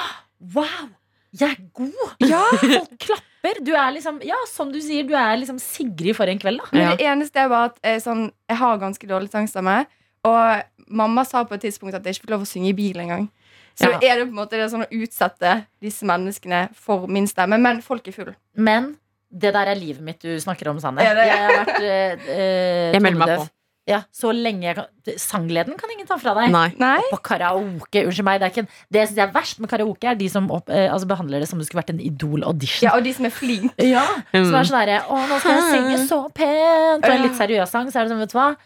Wow! 0.55 0.89
Jeg 1.33 1.51
er 1.51 1.57
god! 1.75 2.15
Ja, 2.21 2.45
Folk 2.61 2.99
klapper. 2.99 3.59
Du 3.65 3.73
er 3.75 3.91
liksom, 3.93 4.23
ja, 4.25 4.37
som 4.49 4.71
du 4.73 4.79
sier, 4.81 5.03
du 5.07 5.15
er 5.15 5.37
liksom 5.37 5.59
Sigrid 5.61 6.15
for 6.17 6.27
en 6.31 6.39
kveld, 6.39 6.59
da. 6.63 6.67
Men 6.73 6.97
det 6.97 7.05
eneste 7.07 7.37
er 7.43 7.49
bare 7.49 7.65
at 7.73 7.79
eh, 7.83 7.99
sånn, 7.99 8.31
jeg 8.49 8.57
har 8.59 8.79
ganske 8.79 9.07
dårlig 9.07 9.31
sangstemme. 9.31 9.87
Og 10.25 10.63
mamma 10.89 11.25
sa 11.27 11.45
på 11.45 11.55
et 11.55 11.63
tidspunkt 11.67 11.95
at 11.95 12.03
jeg 12.05 12.15
ikke 12.17 12.27
fikk 12.27 12.31
lov 12.35 12.43
å 12.47 12.49
synge 12.49 12.69
i 12.71 12.73
bil 12.79 12.97
engang. 13.03 13.29
Så 13.77 13.91
Ja. 13.93 13.99
er 14.01 14.17
det 14.21 14.27
på 14.29 14.33
en 14.33 14.41
måte 14.41 14.51
det 14.57 14.65
er 14.65 14.73
sånn 14.73 14.87
å 14.87 14.93
utsette 15.03 15.67
disse 15.83 16.03
menneskene 16.09 16.71
for 16.75 17.07
min 17.07 17.27
stemme. 17.27 17.59
Men 17.61 17.83
folk 17.83 18.07
er 18.09 18.13
full. 18.13 18.35
Men 18.57 18.97
det 19.31 19.53
der 19.53 19.67
er 19.69 19.75
livet 19.77 20.01
mitt 20.01 20.21
du 20.21 20.31
snakker 20.41 20.69
om, 20.71 20.79
Sanne. 20.81 21.03
Er 21.05 21.15
det? 21.15 21.27
Jeg 21.27 21.39
har 21.45 21.65
vært 21.65 21.83
eh, 21.83 22.31
eh, 22.33 22.93
Jeg 22.95 23.03
melder 23.03 23.19
meg 23.27 23.39
på. 23.39 23.49
Ja, 23.87 24.01
så 24.11 24.33
lenge 24.35 24.63
jeg 24.67 24.75
kan 24.75 24.87
Sanggleden 25.17 25.77
kan 25.79 25.91
ingen 25.95 26.07
ta 26.09 26.17
fra 26.19 26.33
deg. 26.35 26.51
Nei. 26.51 26.73
Nei? 26.81 26.99
På 27.13 27.21
karaoke, 27.23 28.01
unnskyld 28.03 28.25
meg, 28.27 28.41
det 28.41 28.49
er 28.49 28.55
ikke 28.57 28.69
Det 28.91 28.99
jeg 28.99 29.09
synes 29.13 29.21
er 29.29 29.33
verst 29.37 29.61
med 29.61 29.71
karaoke, 29.71 30.09
er 30.11 30.17
de 30.19 30.29
som 30.29 30.49
opp, 30.51 30.69
eh, 30.71 30.89
altså 30.91 31.07
behandler 31.07 31.39
det 31.39 31.47
som 31.49 31.59
det 31.61 31.69
skulle 31.69 31.85
vært 31.85 31.93
en 31.95 32.01
Idol-audition. 32.03 32.83
Ja, 32.89 32.97
og 32.97 33.05
de 33.05 33.13
som 33.15 33.27
er 33.29 33.31
flinke. 33.31 33.77
Ja, 33.87 34.03
Som 34.33 34.41
er 34.57 34.65
Mm. 34.65 34.67
sånn 34.67 34.81
herre 34.81 35.03
Å, 35.07 35.21
nå 35.29 35.39
skal 35.39 35.53
jeg 35.53 35.69
synge 35.77 36.09
så 36.09 36.19
pent! 36.35 37.05
Og 37.05 37.11
en 37.13 37.23
litt 37.23 37.39
seriøs 37.39 37.69
sang, 37.71 37.87
så 37.93 38.01
er 38.01 38.09
det 38.09 38.11
sånn, 38.11 38.25
vet 38.25 38.33
du 38.33 38.39
hva. 38.39 38.57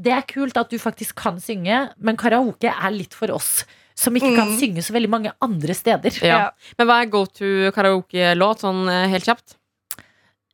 Det 0.00 0.12
er 0.12 0.22
kult 0.22 0.56
at 0.56 0.70
du 0.70 0.78
faktisk 0.78 1.16
kan 1.16 1.40
synge, 1.40 1.90
men 1.98 2.16
karaoke 2.16 2.70
er 2.70 2.90
litt 2.94 3.14
for 3.14 3.32
oss 3.34 3.64
som 3.98 4.14
ikke 4.14 4.30
kan 4.36 4.52
Mm. 4.52 4.58
synge 4.60 4.82
så 4.86 4.94
veldig 4.94 5.10
mange 5.10 5.32
andre 5.42 5.74
steder. 5.74 6.14
Ja. 6.22 6.50
Men 6.78 6.86
hva 6.86 7.02
er 7.02 7.10
go 7.10 7.24
to 7.26 7.72
karaoke-låt, 7.74 8.62
sånn 8.62 8.86
eh, 8.88 9.08
helt 9.10 9.26
kjapt? 9.26 9.56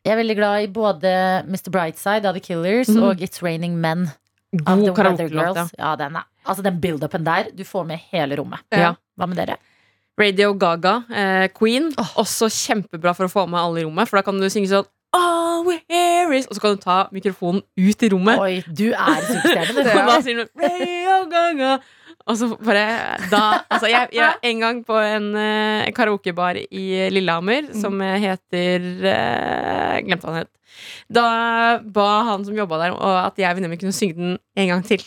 Jeg 0.04 0.12
er 0.14 0.20
veldig 0.20 0.37
glad 0.37 0.62
i 0.62 0.72
både 0.72 1.12
Mr. 1.48 1.70
Brightside 1.72 2.28
av 2.28 2.37
The 2.37 2.40
Killers 2.44 2.88
mm. 2.88 3.02
og 3.02 3.20
It's 3.24 3.42
Raining 3.44 3.76
Men 3.80 4.11
God 4.54 4.96
karaokelåt, 4.96 5.57
ja. 5.57 5.68
Ja, 5.78 5.96
den, 5.96 6.16
er, 6.16 6.26
altså 6.46 6.62
den 6.62 6.80
build-upen 6.80 7.24
der, 7.24 7.48
du 7.52 7.64
får 7.64 7.87
med 7.88 8.02
hele 8.12 8.37
rommet. 8.38 8.64
Ja. 8.70 8.94
Hva 9.18 9.28
med 9.28 9.40
dere? 9.40 9.57
Radio 10.20 10.52
Gaga, 10.54 11.02
eh, 11.11 11.48
Queen. 11.57 11.88
Også 12.20 12.46
kjempebra 12.52 13.14
for 13.16 13.26
å 13.26 13.33
få 13.33 13.48
med 13.50 13.59
alle 13.61 13.83
i 13.83 13.87
rommet, 13.88 14.09
for 14.09 14.20
da 14.20 14.22
kan 14.26 14.38
du 14.38 14.46
synge 14.52 14.70
sånn 14.70 14.87
All 15.14 15.64
we 15.66 15.77
hear 15.88 16.33
is 16.35 16.46
Og 16.50 16.57
så 16.57 16.61
kan 16.64 16.74
du 16.77 16.83
ta 16.83 16.96
mikrofonen 17.14 17.62
ut 17.79 18.03
i 18.03 18.09
rommet. 18.12 18.40
Oi, 18.42 18.62
du 18.66 18.88
er 18.92 19.20
superstjerne. 19.29 19.85
Og 19.85 20.09
da 20.11 20.16
sier 20.24 20.40
du 20.40 20.64
Radio 20.64 21.18
Gaga. 21.31 21.74
Og 22.24 22.38
så 22.40 22.48
bare 22.57 22.85
da 23.31 23.40
Altså, 23.68 23.88
jeg, 23.92 24.09
jeg 24.16 24.38
en 24.50 24.61
gang 24.64 24.79
på 24.88 24.96
en 24.96 25.27
uh, 25.37 25.85
karaokebar 25.96 26.57
i 26.64 26.85
Lillehammer 27.12 27.66
som 27.77 27.98
eh, 28.00 28.16
heter 28.22 28.87
uh, 29.05 29.98
Glemte 30.07 30.24
hva 30.24 30.33
den 30.38 30.44
het. 30.46 30.53
Da 31.12 31.27
ba 31.85 32.07
han 32.31 32.46
som 32.46 32.57
jobba 32.57 32.81
der, 32.81 32.94
og 32.96 33.18
at 33.29 33.37
jeg 33.38 33.46
og 33.53 33.59
venninnen 33.61 33.74
min 33.77 33.83
kunne 33.85 33.94
synge 33.94 34.16
den 34.18 34.33
en 34.59 34.72
gang 34.72 34.83
til. 34.88 35.05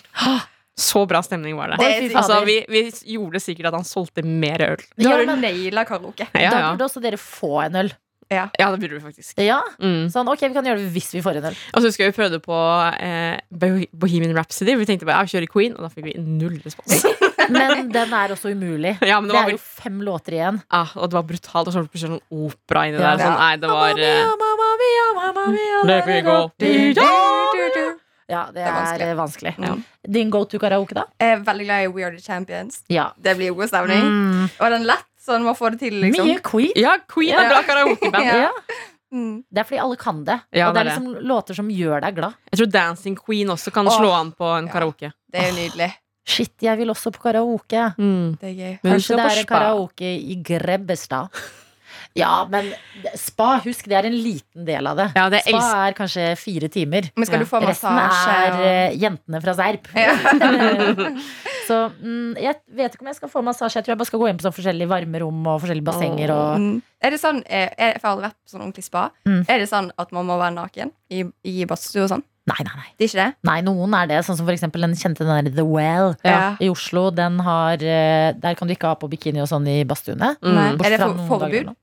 Så 0.77 1.01
bra 1.09 1.23
stemning 1.25 1.57
var 1.57 1.73
det. 1.73 1.79
det 1.81 2.11
Altså, 2.15 2.37
vi, 2.45 2.59
vi 2.69 2.83
gjorde 3.17 3.41
sikkert 3.41 3.71
at 3.71 3.79
han 3.79 3.87
solgte 3.87 4.21
mer 4.23 4.61
øl. 4.69 4.83
Da 4.93 5.09
har 5.09 5.17
Ja, 5.17 5.25
du 5.25 5.31
men- 5.31 5.41
naila 5.41 5.83
karaoke. 5.89 6.27
Ja, 6.37 6.51
Da 6.53 6.59
ja. 6.61 6.69
burde 6.71 6.85
også 6.85 7.01
dere 7.03 7.17
få 7.17 7.55
en 7.65 7.75
øl. 7.81 7.91
Ja 8.29 8.69
det 8.71 8.79
burde 8.81 8.95
vi 8.97 8.99
faktisk. 8.99 9.37
Ja, 9.39 9.61
Mm. 9.79 10.07
sånn, 10.11 10.27
ok, 10.27 10.41
vi 10.49 10.53
kan 10.53 10.65
gjøre 10.65 10.81
det 10.83 10.91
hvis 10.93 11.13
vi 11.15 11.21
får 11.23 11.37
en 11.39 11.45
øl. 11.51 11.55
Og 11.73 11.81
så 11.81 11.87
husker 11.87 12.03
jeg 12.05 12.13
vi 12.13 12.17
prøvde 12.21 12.39
på 12.43 12.57
eh, 12.99 13.39
Bohemian 13.93 14.35
Rhapsody. 14.35 14.75
Vi 14.75 14.85
tenkte 14.85 15.05
bare 15.07 15.23
ja, 15.23 15.31
kjøre 15.37 15.47
Queen, 15.51 15.73
og 15.77 15.85
da 15.85 15.89
fikk 15.93 16.05
vi 16.09 16.13
null 16.19 16.59
respons. 16.65 17.05
Men 17.49 17.87
den 17.93 18.11
er 18.13 18.33
også 18.35 18.51
umulig. 18.51 18.97
ja, 19.01 19.21
men 19.21 19.29
det 19.29 19.35
Det 19.37 19.39
var 19.39 19.47
er 19.47 19.51
jo 19.55 19.57
fem 19.63 20.01
låter 20.03 20.33
igjen. 20.35 20.61
ah, 20.69 20.89
og 20.97 21.07
det 21.09 21.15
var 21.15 21.23
brutalt. 21.23 21.67
Og 21.67 21.71
så 21.71 21.79
var 21.79 21.83
det 21.87 21.91
plutselig 21.93 22.11
sånn 22.17 22.25
opera 22.43 22.87
inni 22.89 22.99
Ja. 22.99 23.15
der. 23.15 23.23
Sånn, 23.23 23.39
nei, 23.39 23.55
det 23.55 23.69
var. 23.71 23.87
Ja, 28.27 28.49
det, 28.51 28.59
er 28.59 28.73
vanskelig. 28.75 29.13
vanskelig. 29.15 29.53
Ja. 29.63 29.75
Din 30.11 30.29
go 30.29 30.41
to 30.43 30.59
karaoke, 30.59 30.93
da? 30.97 31.05
Jeg 31.21 31.37
er 31.37 31.43
veldig 31.47 31.65
glad 31.69 31.83
i 31.85 31.91
We 31.95 32.03
Are 32.03 32.11
The 32.11 32.19
Champions. 32.23 32.81
Ja. 32.91 33.05
Det 33.23 33.37
blir 33.39 33.53
god 33.55 33.69
stemning. 33.71 34.03
Mm. 34.03 34.49
Og 34.59 34.73
den 34.73 34.83
lett, 34.89 35.05
sånn 35.27 35.43
man 35.45 35.55
får 35.59 35.75
det 35.75 35.79
til, 35.85 35.97
liksom. 36.01 36.25
Mye 36.29 36.41
Queen. 36.45 36.71
Ja, 36.79 36.95
Queen 37.11 37.35
er 37.37 37.49
bra 37.51 37.63
karaokeband. 37.67 38.29
Ja. 38.33 38.49
Mm. 39.07 39.37
Det 39.47 39.61
er 39.61 39.63
fordi 39.69 39.77
alle 39.79 39.95
kan 39.95 40.17
det. 40.27 40.35
Ja, 40.51 40.65
og 40.67 40.73
det 40.75 40.81
er 40.81 40.83
det 40.89 40.91
er 40.91 40.99
liksom 40.99 41.27
låter 41.29 41.55
som 41.55 41.69
gjør 41.71 42.01
deg 42.03 42.15
glad. 42.17 42.33
Jeg 42.51 42.59
tror 42.59 42.67
Dancing 42.73 43.15
Queen 43.15 43.47
også 43.53 43.71
kan 43.71 43.87
Åh. 43.87 43.95
slå 44.01 44.09
an 44.11 44.33
på 44.35 44.49
en 44.57 44.67
Ja. 44.67 44.73
karaoke. 44.73 45.11
Det 45.31 45.39
er 45.39 45.47
jo 45.47 45.55
nydelig. 45.61 45.87
Shit, 46.27 46.51
jeg 46.59 46.77
vil 46.77 46.89
også 46.91 47.13
på 47.15 47.21
karaoke. 47.23 47.85
Mm. 47.97 48.35
Det 48.41 48.49
er 48.49 48.57
gøy. 48.57 48.73
Kanskje 48.83 49.15
det 49.15 49.27
er 49.31 49.47
karaoke 49.47 50.09
i 50.11 50.35
Grebbestad. 50.43 51.29
Ja, 52.17 52.47
men 52.49 52.71
spa, 53.17 53.59
husk, 53.63 53.85
det 53.89 53.97
er 53.99 54.07
en 54.09 54.15
liten 54.17 54.65
del 54.67 54.87
av 54.89 54.97
det. 54.97 55.07
Ja, 55.15 55.27
det 55.29 55.43
Spa 55.45 55.63
er 55.87 55.95
kanskje 55.97 56.27
fire 56.39 56.69
timer. 56.73 57.09
Men 57.15 57.29
skal 57.29 57.43
du 57.43 57.47
få 57.49 57.61
Resten 57.61 57.93
massasje? 57.93 58.37
er 58.47 58.55
og- 58.57 58.65
eh, 58.65 58.97
jentene 59.03 59.41
fra 59.43 59.53
Serp. 59.57 59.87
Ja. 59.93 60.15
Så 61.67 61.77
mm, 61.99 62.37
jeg 62.39 62.55
vet 62.79 62.93
ikke 62.95 63.03
om 63.03 63.09
jeg 63.11 63.17
skal 63.19 63.31
få 63.31 63.41
massasje. 63.43 63.75
Jeg 63.79 63.85
tror 63.87 63.93
jeg 63.95 63.99
bare 64.01 64.09
skal 64.09 64.21
gå 64.21 64.29
inn 64.31 64.37
på 64.39 64.45
sånn 64.47 64.55
forskjellige 64.55 64.87
varmerom 64.91 65.41
og 65.51 65.59
forskjellige 65.63 65.87
bassenger. 65.89 66.31
Og... 66.33 66.63
Mm. 66.63 66.77
Er 67.03 67.13
det 67.13 67.19
sånn, 67.21 67.41
eh, 67.45 67.67
er, 67.75 67.97
for 67.99 68.07
jeg 68.07 68.07
har 68.07 68.13
aldri 68.15 68.27
vært 68.29 68.37
på 68.39 68.53
sånn 68.53 68.63
ordentlig 68.63 68.87
spa. 68.87 69.03
Mm. 69.27 69.41
Er 69.51 69.61
det 69.63 69.69
sånn 69.71 69.91
at 69.99 70.15
man 70.15 70.29
må 70.29 70.39
være 70.39 70.55
naken 70.55 70.93
i, 71.11 71.25
i 71.43 71.57
badstue 71.69 72.05
og 72.07 72.11
sånn? 72.15 72.23
Nei, 72.47 72.61
nei, 72.63 72.75
nei. 72.79 72.87
Det 72.95 73.03
er 73.03 73.09
ikke 73.11 73.19
det? 73.25 73.31
Nei, 73.49 73.57
noen 73.67 73.95
er 73.99 74.07
det. 74.07 74.21
Sånn 74.23 74.37
som 74.39 74.47
for 74.47 74.55
eksempel 74.55 74.85
den 74.85 74.93
kjente 74.95 75.25
den 75.27 75.49
der 75.49 75.57
The 75.57 75.65
Well 75.67 76.13
Ja. 76.23 76.53
i 76.63 76.69
Oslo. 76.71 77.09
Den 77.11 77.41
har, 77.43 77.75
eh, 77.83 78.29
der 78.39 78.55
kan 78.55 78.69
du 78.69 78.75
ikke 78.77 78.87
ha 78.87 78.95
på 78.95 79.09
bikini 79.11 79.43
og 79.43 79.49
sånn 79.51 79.67
i 79.67 79.81
badstuene. 79.83 80.37
Mm. 80.39 80.79
Er 80.79 80.95
det 80.95 81.01
for, 81.03 81.19
forbud? 81.33 81.73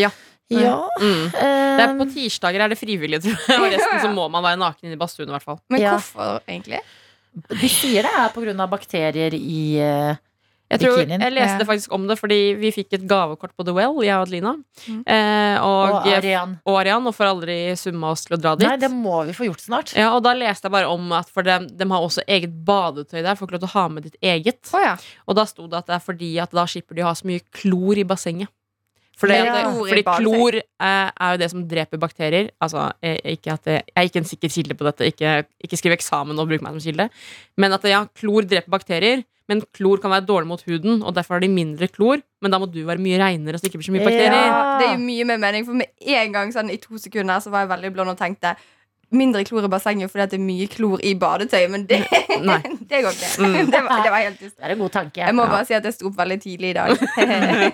Ja. 0.00 0.10
Ja. 0.52 0.74
Mm. 1.00 1.30
Det 1.32 1.44
er 1.44 1.86
eh, 1.88 1.96
på 1.98 2.06
tirsdager 2.12 2.66
er 2.66 2.74
det 2.74 2.78
frivillig, 2.78 3.22
tror 3.24 3.32
jeg. 3.48 3.60
Og 3.62 3.70
resten 3.72 4.02
så 4.04 4.10
må 4.18 4.28
man 4.32 4.44
være 4.44 4.60
naken 4.60 4.92
i 4.92 5.00
badstuen, 5.00 5.30
i 5.30 5.34
hvert 5.36 5.46
fall. 5.46 5.58
Men 5.72 5.80
Ja. 5.82 5.96
hvorfor 5.96 6.40
egentlig? 6.48 6.82
de 7.34 7.66
sier 7.66 8.06
det 8.06 8.12
er 8.14 8.28
pga. 8.30 8.66
bakterier 8.70 9.34
i 9.34 9.62
eh, 9.82 10.14
Jeg, 10.70 10.80
tror, 10.80 11.00
jeg 11.02 11.32
leste 11.34 11.66
faktisk 11.66 11.92
om 11.92 12.06
det 12.06 12.14
fordi 12.20 12.54
vi 12.60 12.70
fikk 12.70 12.94
et 12.94 13.08
gavekort 13.10 13.50
på 13.58 13.64
The 13.66 13.74
Well, 13.74 13.98
jeg 14.06 14.14
og 14.14 14.22
Adelina. 14.28 14.52
Mm. 14.86 15.00
Eh, 15.02 15.56
og, 15.64 15.96
og 15.98 16.06
Arian. 16.12 16.54
og 16.64 16.78
Arian, 16.80 17.08
og 17.10 17.14
får 17.16 17.30
aldri 17.32 17.56
summa 17.78 18.12
oss 18.14 18.24
til 18.28 18.36
å 18.36 18.40
dra 18.40 18.54
dit. 18.56 18.68
Nei, 18.68 18.76
det 18.80 18.90
må 18.92 19.24
vi 19.26 19.34
få 19.36 19.48
gjort 19.48 19.64
snart. 19.66 19.92
Ja, 19.98 20.12
og 20.14 20.22
da 20.26 20.32
leste 20.38 20.68
jeg 20.68 20.76
bare 20.76 20.90
om 20.94 21.10
at 21.18 21.30
for 21.32 21.42
dem, 21.46 21.66
de 21.68 21.90
har 21.90 22.06
også 22.06 22.22
eget 22.28 22.54
badetøy 22.66 23.20
der. 23.22 23.34
Får 23.34 23.48
ikke 23.48 23.58
lov 23.58 23.64
til 23.66 23.72
å 23.72 23.76
ha 23.76 23.86
med 23.96 24.06
ditt 24.08 24.18
eget. 24.22 24.62
Oh, 24.72 24.82
ja. 24.84 24.94
Og 25.26 25.36
da 25.40 25.44
sto 25.50 25.66
det 25.66 25.82
at 25.82 25.90
det 25.90 25.98
er 25.98 26.04
fordi 26.06 26.32
at 26.42 26.54
da 26.54 26.68
slipper 26.70 26.94
de 26.96 27.02
å 27.02 27.10
ha 27.10 27.16
så 27.18 27.26
mye 27.28 27.42
klor 27.54 27.98
i 27.98 28.06
bassenget. 28.06 28.50
Fordi, 29.20 29.36
Ja. 29.38 29.52
det, 29.54 29.74
fordi 29.88 30.02
klor 30.18 30.56
eh, 30.58 31.10
er 31.14 31.34
jo 31.34 31.38
det 31.38 31.50
som 31.52 31.66
dreper 31.70 32.00
bakterier. 32.02 32.50
Altså, 32.60 32.88
jeg, 33.02 33.20
ikke 33.36 33.52
at 33.52 33.64
det, 33.68 33.76
jeg 33.86 33.94
er 33.96 34.08
ikke 34.08 34.22
en 34.22 34.30
sikker 34.32 34.48
kilde 34.50 34.74
på 34.74 34.84
dette, 34.88 35.06
ikke, 35.12 35.36
ikke 35.62 35.78
skriv 35.78 35.94
eksamen 35.94 36.38
og 36.38 36.48
bruk 36.50 36.64
meg 36.66 36.74
som 36.74 36.82
kilde. 36.82 37.08
Men 37.56 37.72
at 37.76 37.86
ja, 37.88 38.04
klor 38.18 38.42
dreper 38.42 38.70
bakterier. 38.74 39.22
Men 39.46 39.60
klor 39.76 40.00
kan 40.00 40.08
være 40.10 40.24
dårlig 40.24 40.48
mot 40.48 40.62
huden, 40.64 41.02
og 41.04 41.12
derfor 41.14 41.36
har 41.36 41.40
de 41.44 41.50
mindre 41.52 41.86
klor. 41.92 42.22
Men 42.40 42.50
da 42.50 42.58
må 42.58 42.64
du 42.72 42.78
være 42.88 43.02
mye 43.04 43.18
reinere, 43.20 43.58
så 43.60 43.66
det 43.66 43.74
ikke 43.74 43.82
blir 43.82 43.90
så 43.90 43.92
mye 43.92 44.06
bakterier. 44.06 44.46
Ja. 44.48 44.78
Det 44.80 44.86
er 44.88 44.94
jo 44.94 45.02
mye 45.04 45.26
mer 45.28 45.42
mening, 45.42 45.66
for 45.68 45.76
med 45.76 45.90
en 46.00 46.32
gang 46.32 46.54
sånn, 46.54 46.70
i 46.72 46.78
to 46.80 46.96
sekunder 46.96 47.42
så 47.44 47.52
var 47.52 47.66
jeg 47.66 47.74
veldig 47.74 47.90
blond 47.92 48.14
og 48.14 48.18
tenkte 48.22 48.54
mindre 49.14 49.44
klor 49.48 49.64
i 49.66 49.70
bassenget 49.72 50.10
fordi 50.12 50.22
at 50.24 50.30
det 50.34 50.38
er 50.40 50.44
mye 50.44 50.66
klor 50.72 51.00
i 51.04 51.14
badetøy. 51.18 51.64
Men 51.72 51.86
det, 51.90 52.00
det 52.90 53.00
går 53.06 53.14
ikke. 53.14 53.30
Mm. 53.38 53.70
Det, 53.74 53.80
var, 53.86 54.02
det 54.04 54.12
var 54.14 54.22
helt 54.26 54.42
just. 54.42 54.56
Det 54.58 54.64
er 54.68 54.74
en 54.76 54.82
god 54.84 54.90
tanke. 54.98 55.20
Jeg 55.24 55.34
må 55.38 55.46
Ja. 55.46 55.52
bare 55.56 55.64
si 55.68 55.74
at 55.78 55.84
jeg 55.88 55.94
sto 55.96 56.10
opp 56.10 56.18
veldig 56.18 56.40
tidlig 56.42 56.70
i 56.70 56.76
dag. 56.76 56.90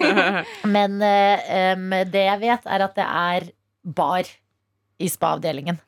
Men 0.76 0.96
um, 1.00 1.90
det 2.12 2.24
jeg 2.28 2.40
vet, 2.44 2.66
er 2.66 2.86
at 2.86 2.96
det 2.96 3.06
er 3.08 3.50
bar 3.96 4.28
i 5.00 5.08
spa-avdelingen. 5.08 5.78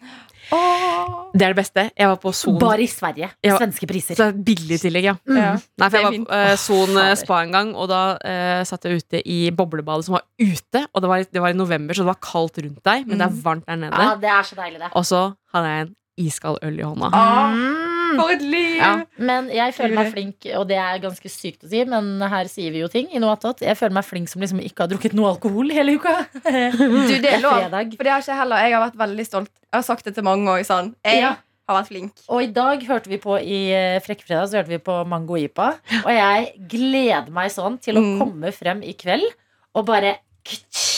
Det 1.32 1.46
er 1.46 1.54
det 1.54 1.56
beste. 1.56 1.84
Jeg 1.96 2.08
var 2.10 2.18
på 2.20 2.32
Son. 2.36 2.58
Bare 2.60 2.84
i 2.84 2.88
Sverige. 2.90 3.30
Svenske 3.40 3.86
priser. 3.88 4.18
Så 4.18 4.26
billig 4.36 4.76
tillegg, 4.82 5.06
ja. 5.08 5.14
Mm. 5.28 5.38
Ja. 5.40 5.52
Nei, 5.80 5.88
for 5.88 5.96
jeg 5.96 6.04
var 6.04 6.16
på 6.18 6.40
uh, 6.52 6.56
Son 6.60 6.98
oh, 7.00 7.14
spa 7.16 7.38
en 7.46 7.54
gang, 7.56 7.70
og 7.74 7.88
da 7.92 8.00
uh, 8.20 8.60
satt 8.68 8.84
jeg 8.84 9.00
ute 9.00 9.22
i 9.24 9.38
boblebadet 9.56 10.04
som 10.08 10.18
var 10.18 10.26
ute. 10.42 10.84
Og 10.92 11.00
det 11.04 11.08
var, 11.14 11.24
det 11.32 11.42
var 11.46 11.54
i 11.54 11.58
november, 11.58 11.96
så 11.96 12.04
det 12.04 12.10
var 12.12 12.20
kaldt 12.28 12.60
rundt 12.60 12.82
deg, 12.84 13.06
men 13.08 13.16
det 13.18 13.26
er 13.30 13.32
Mm. 13.32 13.40
varmt 13.46 13.66
der 13.66 13.80
nede. 13.86 14.02
Ja, 14.04 14.14
det 14.20 14.28
er 14.34 14.42
så 14.50 14.58
deilig, 14.60 14.80
det. 14.84 14.92
Og 14.92 15.04
så 15.08 15.22
hadde 15.54 15.72
jeg 15.72 15.86
en 15.86 15.94
iskald 16.26 16.58
øl 16.62 16.78
i 16.78 16.84
hånda. 16.84 17.08
Ah, 17.16 17.56
Mm. 17.56 17.91
For 18.18 18.30
et 18.34 18.42
liv! 18.42 18.76
Ja. 18.78 18.90
Men 19.18 19.48
jeg 19.52 19.74
føler 19.76 19.94
meg 19.98 20.10
flink, 20.12 20.46
og 20.58 20.66
det 20.68 20.78
er 20.78 20.98
ganske 21.02 21.30
sykt 21.32 21.64
å 21.64 21.70
si, 21.70 21.84
men 21.84 22.20
her 22.32 22.50
sier 22.50 22.70
vi 22.74 22.82
jo 22.82 22.88
ting 22.92 23.08
i 23.14 23.18
noe 23.22 23.36
attåt. 23.36 23.60
Jeg 23.64 23.76
føler 23.78 23.94
meg 23.98 24.04
flink 24.08 24.28
som 24.32 24.40
liksom 24.44 24.60
ikke 24.64 24.84
har 24.86 24.90
drukket 24.92 25.14
noe 25.18 25.30
alkohol 25.34 25.70
hele 25.74 25.96
uka. 25.98 26.16
Du, 26.42 27.14
det 27.22 27.32
er 27.36 27.40
lov. 27.44 27.58
fredag. 27.62 27.96
For 27.96 28.04
det 28.08 28.12
har 28.12 28.20
ikke 28.26 28.38
heller. 28.42 28.64
Jeg 28.66 28.76
har 28.76 28.84
vært 28.88 29.00
veldig 29.06 29.26
stolt. 29.28 29.50
Jeg 29.72 29.78
har 29.78 29.86
sagt 29.88 30.04
det 30.08 30.14
til 30.18 30.24
mange 30.26 30.46
òg. 30.52 30.64
Sånn. 30.68 30.94
Jeg 31.04 31.20
Ja. 31.22 31.34
har 31.68 31.78
vært 31.82 31.88
flink. 31.92 32.12
Og 32.28 32.42
i 32.42 32.50
dag 32.52 32.82
hørte 32.88 33.08
vi 33.08 33.18
på 33.22 33.36
i 33.40 33.60
frekkfredag 34.02 34.02
Frekkefredag 34.06 34.48
så 34.50 34.56
hørte 34.60 34.68
vi 34.74 34.78
på 34.78 34.96
Mango 35.08 35.36
Ipa. 35.38 35.70
Og 36.04 36.10
jeg 36.12 36.52
gleder 36.68 37.30
meg 37.30 37.50
sånn 37.54 37.78
til 37.80 37.96
å 37.96 38.02
Mm. 38.02 38.18
komme 38.20 38.52
frem 38.52 38.82
i 38.82 38.92
kveld 38.94 39.28
og 39.74 39.86
bare 39.86 40.16
ktsj, 40.44 40.91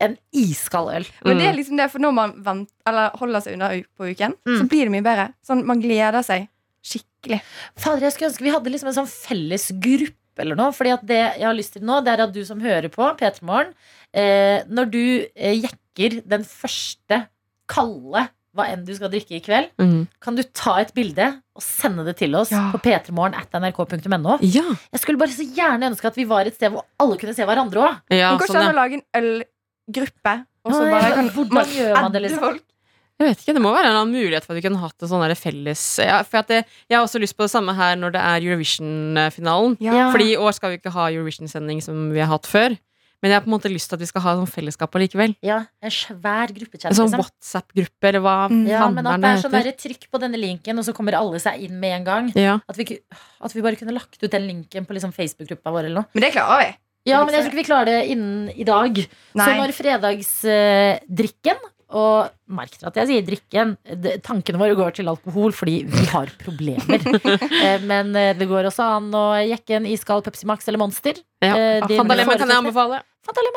En 0.00 0.16
iskald 0.32 0.88
øl. 0.94 1.06
Men 1.24 1.36
det 1.38 1.46
er 1.46 1.52
Mm. 1.52 1.58
liksom 1.58 1.76
det, 1.76 1.90
for 1.90 1.98
når 1.98 2.12
man 2.14 2.32
vent, 2.42 2.70
eller 2.86 3.10
holder 3.20 3.40
seg 3.44 3.52
unna 3.52 3.68
på 3.98 4.08
uken, 4.10 4.32
så 4.46 4.62
Mm. 4.62 4.68
blir 4.68 4.84
det 4.84 4.90
mye 4.92 5.02
bedre. 5.04 5.34
Sånn, 5.46 5.64
Man 5.64 5.80
gleder 5.82 6.22
seg 6.24 6.48
skikkelig. 6.82 7.40
Fader, 7.76 8.00
jeg 8.00 8.12
skulle 8.14 8.30
ønske 8.30 8.42
vi 8.42 8.50
hadde 8.50 8.70
liksom 8.72 8.88
en 8.88 8.94
sånn 8.94 9.10
felles 9.28 9.70
gruppe 9.78 10.16
eller 10.38 10.56
noe. 10.56 10.72
Fordi 10.72 10.92
at 10.94 11.04
det 11.04 11.36
jeg 11.38 11.44
har 11.44 11.52
lyst 11.54 11.72
til 11.74 11.82
nå, 11.82 12.02
det 12.02 12.18
er 12.18 12.22
at 12.24 12.32
du 12.32 12.42
som 12.44 12.60
hører 12.60 12.88
på 12.88 13.14
P3 13.18 13.42
Morgen, 13.42 13.74
eh, 14.14 14.62
når 14.68 14.90
du 14.90 15.26
eh, 15.36 15.60
jekker 15.60 16.22
den 16.26 16.44
første 16.44 17.26
kalde 17.68 18.28
hva 18.56 18.64
enn 18.66 18.84
du 18.84 18.92
skal 18.96 19.10
drikke 19.12 19.36
i 19.36 19.40
kveld, 19.40 19.68
Mm. 19.78 20.08
kan 20.20 20.34
du 20.34 20.42
ta 20.42 20.78
et 20.80 20.92
bilde 20.92 21.40
og 21.54 21.62
sende 21.62 22.04
det 22.04 22.16
til 22.16 22.34
oss 22.34 22.50
Ja. 22.50 22.72
på 22.72 22.80
p3morgen 22.82 23.36
at 23.36 23.52
nrk.no. 23.52 24.38
Ja. 24.42 24.62
Jeg 24.92 25.00
skulle 25.00 25.18
bare 25.18 25.28
så 25.28 25.46
gjerne 25.54 25.86
ønske 25.92 26.06
at 26.06 26.16
vi 26.16 26.24
var 26.24 26.40
et 26.46 26.54
sted 26.56 26.72
hvor 26.72 26.82
alle 26.98 27.16
kunne 27.16 27.34
se 27.34 27.44
hverandre 27.44 27.76
òg. 27.78 28.00
ja 28.10 28.36
går 28.36 28.40
ikke 28.40 28.46
sånn, 28.48 28.56
an 28.56 28.62
ja. 28.62 28.72
å 28.72 28.74
lage 28.74 29.02
en 29.14 29.42
ølgruppe, 29.90 30.34
og 30.64 30.72
så 30.72 30.82
bare 30.90 31.14
kan 31.14 31.28
hvordan 31.34 31.66
gjør 31.74 31.94
man 32.02 32.12
det, 32.12 32.22
liksom? 32.22 32.38
folk. 32.40 32.62
Jeg 33.20 33.28
vet 33.28 33.40
ikke, 33.42 33.52
Det 33.52 33.60
må 33.60 33.70
være 33.74 33.84
en 33.90 33.96
annen 34.00 34.14
mulighet 34.16 34.44
for 34.46 34.54
at 34.54 34.62
vi 34.62 34.62
kunne 34.64 34.80
hatt 34.80 35.02
en 35.04 35.08
sånn 35.10 35.20
der 35.28 35.34
felles 35.36 35.82
ja, 36.00 36.22
for 36.24 36.38
at 36.40 36.48
det, 36.48 36.64
Jeg 36.88 36.96
har 36.96 37.04
også 37.04 37.20
lyst 37.20 37.36
på 37.36 37.44
det 37.44 37.50
samme 37.52 37.74
her 37.76 37.94
når 38.00 38.14
det 38.14 38.20
er 38.24 38.46
Eurovision-finalen. 38.48 39.76
Ja. 39.84 40.06
Fordi 40.14 40.30
i 40.32 40.38
år 40.40 40.54
skal 40.56 40.72
vi 40.72 40.78
ikke 40.80 40.92
ha 40.94 41.10
Eurovision-sending 41.12 41.82
som 41.84 42.08
vi 42.14 42.22
har 42.22 42.30
hatt 42.32 42.48
før. 42.48 42.76
Men 43.20 43.28
jeg 43.28 43.36
har 43.36 43.44
på 43.44 43.50
en 43.50 43.52
måte 43.58 43.68
lyst 43.68 43.90
til 43.92 43.98
at 43.98 44.00
vi 44.00 44.08
skal 44.08 44.22
ha 44.24 44.32
sånn 44.38 44.48
fellesskap 44.48 44.94
allikevel. 44.96 45.34
Ja, 45.44 45.58
en 45.84 45.92
svær 45.92 46.48
gruppechat. 46.56 46.88
En 46.88 46.96
sånn 46.96 47.10
Liksom. 47.10 47.20
WhatsApp-gruppe, 47.20 48.08
eller 48.08 48.20
hva 48.24 48.36
Mm. 48.48 48.62
Ja, 48.66 48.88
men 48.88 49.06
at 49.06 49.20
det 49.20 49.28
er 49.28 49.42
sånn 49.42 49.52
heter. 49.52 49.64
der, 49.68 49.76
Trykk 49.76 50.06
på 50.10 50.20
denne 50.20 50.40
linken, 50.40 50.78
og 50.78 50.84
så 50.88 50.94
kommer 50.96 51.12
alle 51.12 51.36
seg 51.38 51.60
inn 51.60 51.78
med 51.78 52.00
en 52.00 52.04
gang. 52.04 52.32
Ja. 52.34 52.58
At 52.66 52.76
vi, 52.78 52.98
at 53.44 53.52
vi 53.52 53.60
bare 53.60 53.76
kunne 53.76 53.92
lagt 53.92 54.16
ut 54.22 54.30
den 54.30 54.46
linken 54.48 54.86
på 54.86 54.94
liksom 54.96 55.12
Facebook-gruppa 55.12 55.68
vår. 55.70 55.84
eller 55.84 56.00
noe 56.00 56.06
Men 56.14 56.22
det 56.22 56.32
klarer 56.32 56.64
vi. 56.64 56.76
Ja, 57.08 57.22
men 57.24 57.32
jeg 57.34 57.44
tror 57.44 57.52
ikke 57.52 57.62
vi 57.62 57.68
klarer 57.68 57.90
det 57.90 58.00
innen 58.12 58.48
i 58.52 58.64
dag. 58.68 58.98
Så 59.32 59.40
Nei. 59.40 59.52
når 59.60 59.72
fredagsdrikken 59.76 61.62
og 61.90 62.30
merk 62.54 62.76
dere 62.78 62.90
at 62.92 62.98
jeg 63.00 63.08
sier 63.10 63.24
drikken. 63.26 63.72
Tankene 64.26 64.60
våre 64.60 64.76
går 64.78 64.94
til 65.00 65.10
alkohol 65.10 65.54
fordi 65.56 65.80
vi 65.90 66.06
har 66.12 66.32
problemer. 66.42 67.02
Eh, 67.60 67.82
Men 67.84 68.14
eh, 68.16 68.32
det 68.38 68.46
går 68.48 68.68
også 68.70 68.84
an 68.96 69.08
å 69.16 69.24
jekke 69.42 69.76
en 69.80 69.86
iskald 69.88 70.24
Pepsi 70.24 70.46
Max 70.48 70.68
eller 70.70 70.80
Monster. 70.80 71.18
Ja. 71.42 71.52
Eh, 71.52 71.86
din 71.88 71.98
Fanta 72.00 72.16
Lemon 72.16 72.38
kan 72.40 72.52
jeg 72.52 72.62
anbefale. 72.62 73.00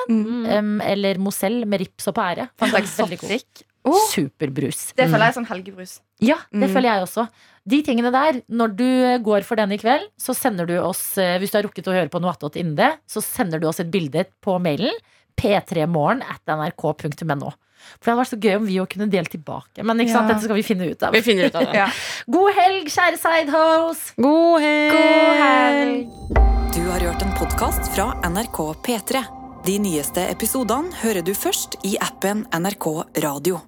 Mm. 0.09 0.81
Eller 0.83 1.21
Mozell 1.21 1.63
med 1.69 1.81
rips 1.83 2.09
og 2.11 2.17
pære. 2.17 2.49
Fantastisk. 2.61 3.13
Exotic. 3.15 3.63
Oh, 3.85 3.99
Superbrus. 4.11 4.93
det 4.95 5.09
føler 5.09 5.25
jeg 5.27 5.33
er 5.33 5.37
sånn 5.41 5.47
helgebrus. 5.49 5.99
Ja, 6.21 6.37
det 6.51 6.69
Mm. 6.69 6.73
føler 6.73 6.87
jeg 6.93 7.01
også. 7.03 7.27
De 7.67 7.81
tingene 7.83 8.11
der, 8.11 8.41
når 8.49 8.75
du 8.75 9.23
går 9.23 9.43
for 9.43 9.55
den 9.55 9.71
i 9.71 9.77
kveld, 9.77 10.07
så 10.17 10.33
sender 10.35 10.65
du 10.67 10.77
oss, 10.79 11.17
eh, 11.17 11.37
hvis 11.39 11.51
du 11.51 11.57
har 11.57 11.63
rukket 11.63 11.87
å 11.87 11.93
høre 11.93 12.09
på 12.09 12.21
noe 12.21 12.31
attåt 12.31 12.55
innen 12.55 12.75
det, 12.75 12.97
så 13.07 13.21
sender 13.21 13.59
du 13.59 13.67
oss 13.67 13.79
et 13.79 13.91
bilde 13.91 14.25
på 14.41 14.59
mailen 14.61 14.91
p3morgen 15.35 16.21
at 16.23 16.39
nrk.no. 16.47 17.51
For 17.99 18.05
det 18.05 18.11
hadde 18.13 18.21
vært 18.23 18.31
så 18.31 18.39
gøy 18.39 18.55
om 18.55 18.65
vi 18.65 18.77
òg 18.79 18.89
kunne 18.93 19.09
dele 19.11 19.25
tilbake. 19.27 19.83
Men 19.83 19.97
ikke 19.99 20.13
sant, 20.13 20.29
Ja. 20.29 20.33
dette 20.35 20.43
skal 20.43 20.55
vi 20.55 20.61
finne 20.63 20.89
ut 20.91 21.03
av. 21.03 21.11
Vi 21.11 21.21
finner 21.21 21.45
ut 21.49 21.55
av 21.55 21.65
det. 21.65 21.73
Ja. 21.75 21.89
God 22.31 22.53
helg, 22.55 22.85
kjære 22.87 23.17
Sidehouse! 23.19 24.13
God 24.15 24.61
helg! 24.61 24.91
God 24.93 25.35
helg! 25.43 26.73
Du 26.73 26.81
har 26.89 26.99
hørt 26.99 27.21
en 27.21 27.33
podkast 27.35 27.91
fra 27.93 28.13
NRK 28.23 28.73
P3. 28.83 29.25
De 29.65 29.77
nyeste 29.79 30.29
episodene 30.29 30.91
hører 31.03 31.23
du 31.23 31.33
først 31.33 31.75
i 31.85 31.97
appen 31.99 32.45
NRK 32.51 33.05
Radio. 33.21 33.61